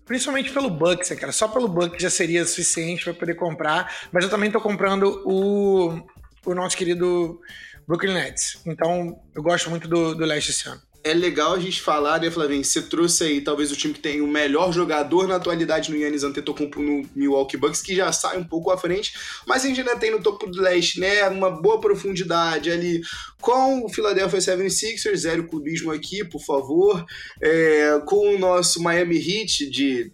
[0.06, 1.32] principalmente pelo Bucks, né, cara.
[1.32, 3.92] Só pelo Bucks já seria suficiente para poder comprar.
[4.12, 6.06] Mas eu também estou comprando o,
[6.46, 7.42] o nosso querido
[7.88, 8.62] Brooklyn Nets.
[8.66, 10.82] Então, eu gosto muito do, do Leste esse ano.
[11.04, 12.64] É legal a gente falar, né, Flavinho?
[12.64, 16.24] Você trouxe aí talvez o time que tem o melhor jogador na atualidade no Yannis
[16.24, 19.14] Antetokounmpo no Milwaukee Bucks, que já sai um pouco à frente,
[19.48, 23.02] mas a gente ainda tem no topo do leste, né, uma boa profundidade ali
[23.42, 27.04] com o Philadelphia 76ers, zero clubismo aqui, por favor,
[27.42, 30.12] é, com o nosso Miami Heat de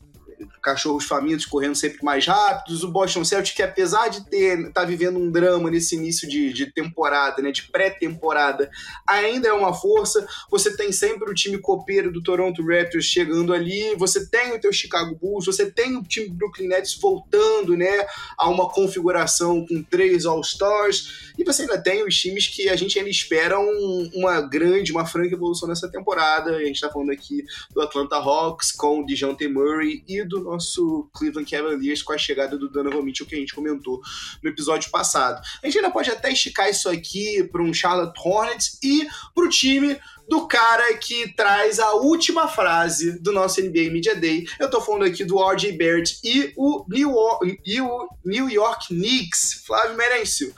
[0.62, 5.18] cachorros famintos correndo sempre mais rápidos, o Boston Celtics que apesar de ter tá vivendo
[5.18, 8.70] um drama nesse início de, de temporada, né, de pré-temporada,
[9.08, 10.28] ainda é uma força.
[10.50, 14.72] Você tem sempre o time copeiro do Toronto Raptors chegando ali, você tem o teu
[14.72, 18.06] Chicago Bulls, você tem o time Brooklyn Nets voltando, né,
[18.38, 22.98] a uma configuração com três All-Stars, e você ainda tem os times que a gente
[22.98, 26.56] ainda espera um, uma grande, uma franca evolução nessa temporada.
[26.56, 31.10] A gente tá falando aqui do Atlanta Hawks com o DeJounte Murray e do nosso
[31.14, 34.02] Cleveland Cavaliers com a chegada do Donovan Mitchell que a gente comentou
[34.44, 35.42] no episódio passado.
[35.62, 39.50] A gente ainda pode até esticar isso aqui para um Charlotte Hornets e para o
[39.50, 39.98] time
[40.28, 44.46] do cara que traz a última frase do nosso NBA Media Day.
[44.60, 48.88] Eu tô falando aqui do RJ Barrett e o New York, e o New York
[48.88, 49.64] Knicks.
[49.66, 50.54] Flávio Merencio.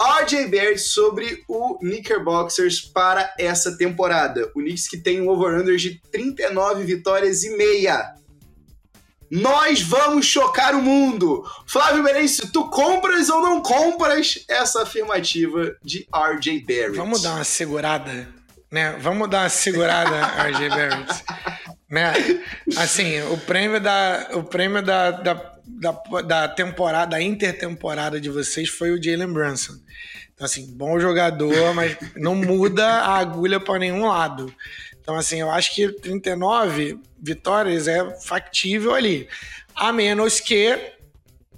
[0.00, 4.48] RJ Barrett sobre o Knickerboxers para essa temporada.
[4.54, 8.14] O Knicks que tem um over-under de 39 vitórias e meia.
[9.30, 11.44] Nós vamos chocar o mundo.
[11.66, 16.96] Flávio Merencio, tu compras ou não compras essa afirmativa de RJ Barrett?
[16.96, 18.28] Vamos dar uma segurada,
[18.70, 18.96] né?
[19.00, 20.16] Vamos dar uma segurada,
[20.48, 21.24] RJ Barrett.
[21.90, 22.12] né?
[22.76, 25.34] Assim, o prêmio da, o prêmio da, da,
[25.66, 29.74] da, da temporada, da intertemporada de vocês foi o Jalen Brunson.
[30.34, 34.54] Então, assim, bom jogador, mas não muda a agulha para nenhum lado.
[35.08, 39.26] Então, assim, eu acho que 39 vitórias é factível ali.
[39.74, 40.78] A menos que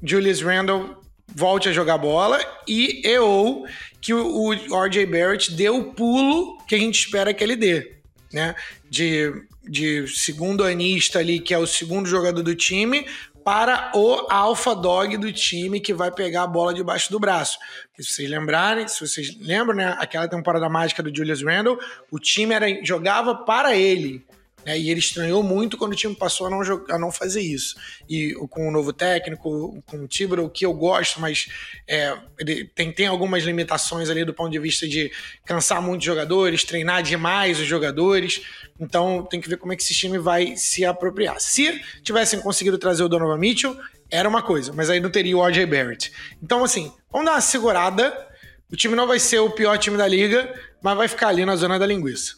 [0.01, 1.03] Julius Randle
[1.35, 2.39] volte a jogar bola
[2.69, 3.67] e, ou
[4.01, 7.97] que o, o RJ Barrett dê o pulo que a gente espera que ele dê,
[8.33, 8.55] né?
[8.89, 9.33] De,
[9.69, 13.05] de segundo anista ali, que é o segundo jogador do time,
[13.51, 17.59] para o alfa dog do time que vai pegar a bola debaixo do braço.
[17.99, 21.77] Se vocês lembrarem, se vocês lembram, né, aquela temporada mágica do Julius Randle,
[22.13, 24.25] o time era, jogava para ele.
[24.65, 27.77] Né, e ele estranhou muito quando o time passou a não, a não fazer isso.
[28.09, 31.49] E com o novo técnico, com o Tibro, que eu gosto, mas
[31.89, 35.11] é, ele tem, tem algumas limitações ali do ponto de vista de
[35.45, 38.43] cansar muitos jogadores, treinar demais os jogadores.
[38.79, 41.41] Então tem que ver como é que esse time vai se apropriar.
[41.41, 43.77] Se tivessem conseguido trazer o Donovan Mitchell,
[44.11, 46.13] era uma coisa, mas aí não teria o RJ Barrett.
[46.43, 48.29] Então, assim, vamos dar uma segurada.
[48.71, 50.53] O time não vai ser o pior time da liga,
[50.83, 52.35] mas vai ficar ali na zona da linguiça.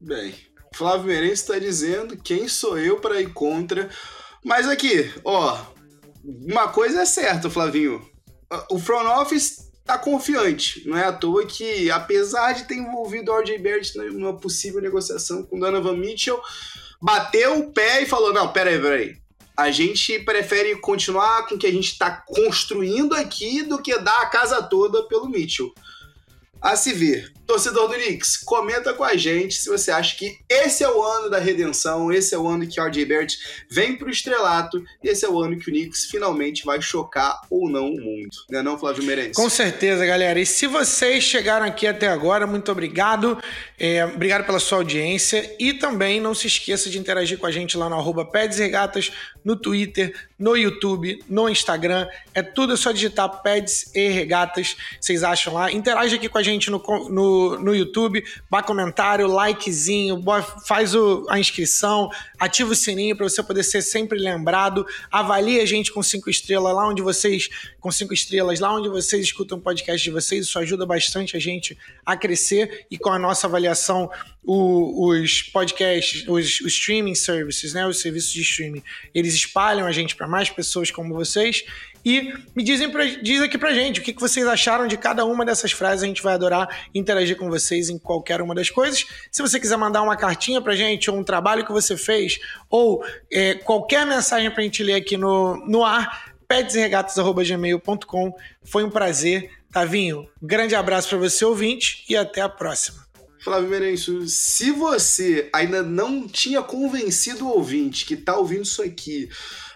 [0.00, 0.34] Bem,
[0.74, 3.90] Flávio Merenço está dizendo quem sou eu para ir contra.
[4.44, 5.58] Mas aqui, ó,
[6.24, 8.04] uma coisa é certa, Flavinho.
[8.70, 10.86] O front office tá confiante.
[10.86, 15.42] Não é à toa que, apesar de ter envolvido o RJ Barrett numa possível negociação
[15.44, 16.40] com Donovan Mitchell,
[17.00, 19.16] bateu o pé e falou: não, peraí, peraí.
[19.56, 24.22] A gente prefere continuar com o que a gente está construindo aqui do que dar
[24.22, 25.72] a casa toda pelo Mitchell.
[26.60, 27.32] A se ver.
[27.52, 31.28] Torcedor do Knicks, comenta com a gente se você acha que esse é o ano
[31.28, 33.38] da redenção, esse é o ano que o RJ Barrett
[33.70, 37.68] vem pro estrelato e esse é o ano que o Knicks finalmente vai chocar ou
[37.68, 38.30] não o mundo.
[38.48, 39.36] Não é não, Flávio Meirelles?
[39.36, 40.40] Com certeza, galera.
[40.40, 43.36] E se vocês chegaram aqui até agora, muito obrigado.
[43.78, 47.76] É, obrigado pela sua audiência e também não se esqueça de interagir com a gente
[47.76, 49.12] lá no arroba Peds Regatas,
[49.44, 52.08] no Twitter, no YouTube, no Instagram.
[52.34, 55.70] É tudo é só digitar Peds e Regatas, vocês acham lá.
[55.70, 60.22] Interage aqui com a gente no, no no, YouTube, dá comentário, likezinho,
[60.66, 64.86] faz o, a inscrição, ativa o sininho para você poder ser sempre lembrado.
[65.10, 67.48] Avalie a gente com cinco estrelas lá onde vocês,
[67.80, 70.46] com cinco estrelas, lá onde vocês escutam o podcast de vocês.
[70.46, 74.10] Isso ajuda bastante a gente a crescer e com a nossa avaliação,
[74.44, 78.82] o, os podcasts, os, os, streaming services, né, os serviços de streaming,
[79.14, 81.64] eles espalham a gente para mais pessoas como vocês
[82.04, 85.24] e me dizem pra, diz aqui pra gente o que, que vocês acharam de cada
[85.24, 86.02] uma dessas frases.
[86.02, 89.06] A gente vai adorar interagir com vocês em qualquer uma das coisas.
[89.30, 93.04] Se você quiser mandar uma cartinha pra gente, ou um trabalho que você fez, ou
[93.30, 98.34] é, qualquer mensagem pra gente ler aqui no, no ar, pedesregatas.gmail.com.
[98.64, 99.50] Foi um prazer.
[99.72, 103.01] Tavinho, grande abraço para você, ouvinte, e até a próxima.
[103.42, 109.28] Flávio Merenço, se você ainda não tinha convencido o ouvinte que tá ouvindo isso aqui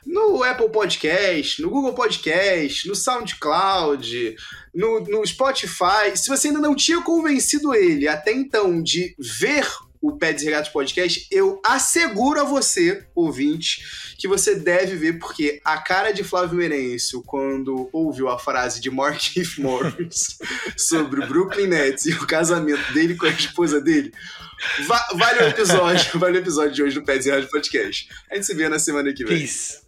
[0.07, 4.37] no Apple Podcast, no Google Podcast, no SoundCloud,
[4.73, 9.67] no, no Spotify, se você ainda não tinha convencido ele até então de ver
[10.07, 13.83] o Pé Regatos Podcast, eu asseguro a você, ouvinte,
[14.19, 18.91] que você deve ver, porque a cara de Flávio Merencio, quando ouviu a frase de
[18.91, 20.39] Marquinhos Morris
[20.77, 24.13] sobre o Brooklyn Nets e o casamento dele com a esposa dele,
[24.87, 28.09] va vale o episódio, vale o episódio de hoje do Pé Regatos Podcast.
[28.31, 29.39] A gente se vê na semana que vem.
[29.39, 29.87] Peace.